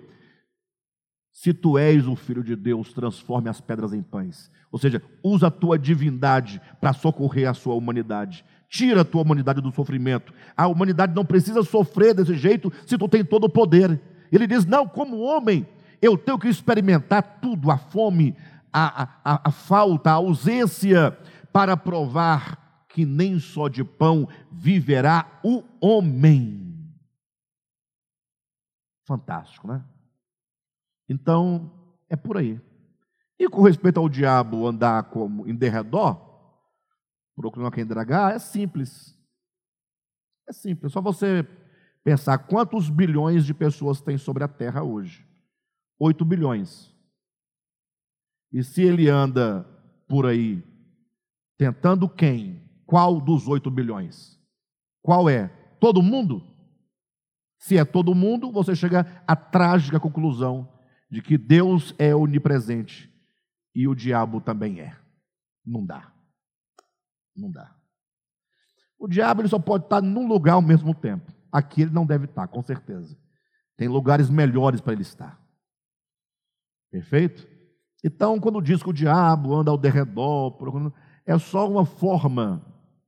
[1.38, 4.50] se tu és o filho de Deus, transforme as pedras em pães.
[4.72, 8.44] Ou seja, usa a tua divindade para socorrer a sua humanidade.
[8.68, 10.34] Tira a tua humanidade do sofrimento.
[10.58, 14.02] A humanidade não precisa sofrer desse jeito se tu tem todo o poder.
[14.32, 15.64] Ele diz: não, como homem,
[16.02, 18.36] eu tenho que experimentar tudo, a fome,
[18.74, 21.16] a, a, a falta, a ausência,
[21.54, 26.90] para provar que nem só de pão viverá o homem.
[29.06, 29.84] Fantástico, né?
[31.10, 31.72] Então,
[32.10, 32.60] é por aí.
[33.40, 36.20] E com respeito ao diabo andar como em derredor,
[37.36, 39.16] procurando quem dragar, é simples.
[40.48, 41.48] É simples, é só você
[42.04, 45.26] pensar quantos bilhões de pessoas tem sobre a Terra hoje.
[46.00, 46.94] 8 bilhões.
[48.52, 49.64] E se ele anda
[50.08, 50.64] por aí
[51.58, 52.64] tentando quem?
[52.86, 54.40] Qual dos 8 bilhões?
[55.02, 55.50] Qual é?
[55.80, 56.42] Todo mundo?
[57.60, 60.77] Se é todo mundo, você chega à trágica conclusão
[61.10, 63.14] de que Deus é onipresente
[63.74, 64.98] e o diabo também é.
[65.66, 66.12] Não dá.
[67.36, 67.76] Não dá.
[69.00, 71.32] O diabo ele só pode estar num lugar ao mesmo tempo.
[71.52, 73.18] Aqui ele não deve estar, com certeza.
[73.78, 75.40] Tem lugares melhores para ele estar.
[76.90, 77.48] Perfeito?
[78.04, 80.58] Então, quando diz que o diabo anda ao derredor,
[81.26, 82.66] é só uma forma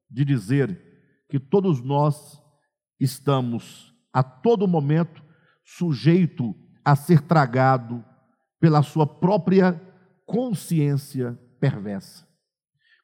[0.09, 0.79] de dizer
[1.29, 2.41] que todos nós
[2.99, 5.23] estamos a todo momento
[5.63, 8.03] sujeito a ser tragado
[8.59, 9.79] pela sua própria
[10.25, 12.27] consciência perversa.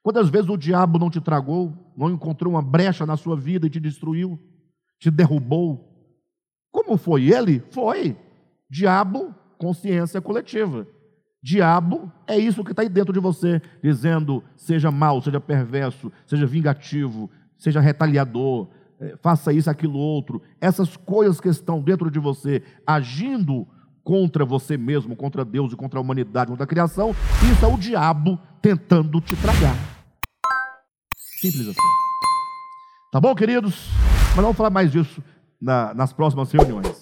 [0.03, 3.69] Quantas vezes o diabo não te tragou, não encontrou uma brecha na sua vida e
[3.69, 4.39] te destruiu,
[4.99, 5.91] te derrubou?
[6.71, 7.63] Como foi ele?
[7.71, 8.15] Foi.
[8.69, 10.87] Diabo, consciência coletiva.
[11.41, 16.45] Diabo é isso que está aí dentro de você, dizendo: seja mal, seja perverso, seja
[16.45, 18.69] vingativo, seja retaliador,
[19.21, 20.41] faça isso, aquilo, outro.
[20.59, 23.67] Essas coisas que estão dentro de você, agindo
[24.03, 27.11] contra você mesmo, contra Deus e contra a humanidade, contra a criação,
[27.51, 29.75] isso é o diabo tentando te tragar.
[31.39, 31.79] Simples assim.
[33.11, 33.89] Tá bom, queridos?
[34.35, 35.21] Mas vamos falar mais disso.
[35.61, 36.94] na, nas próximas reuniões.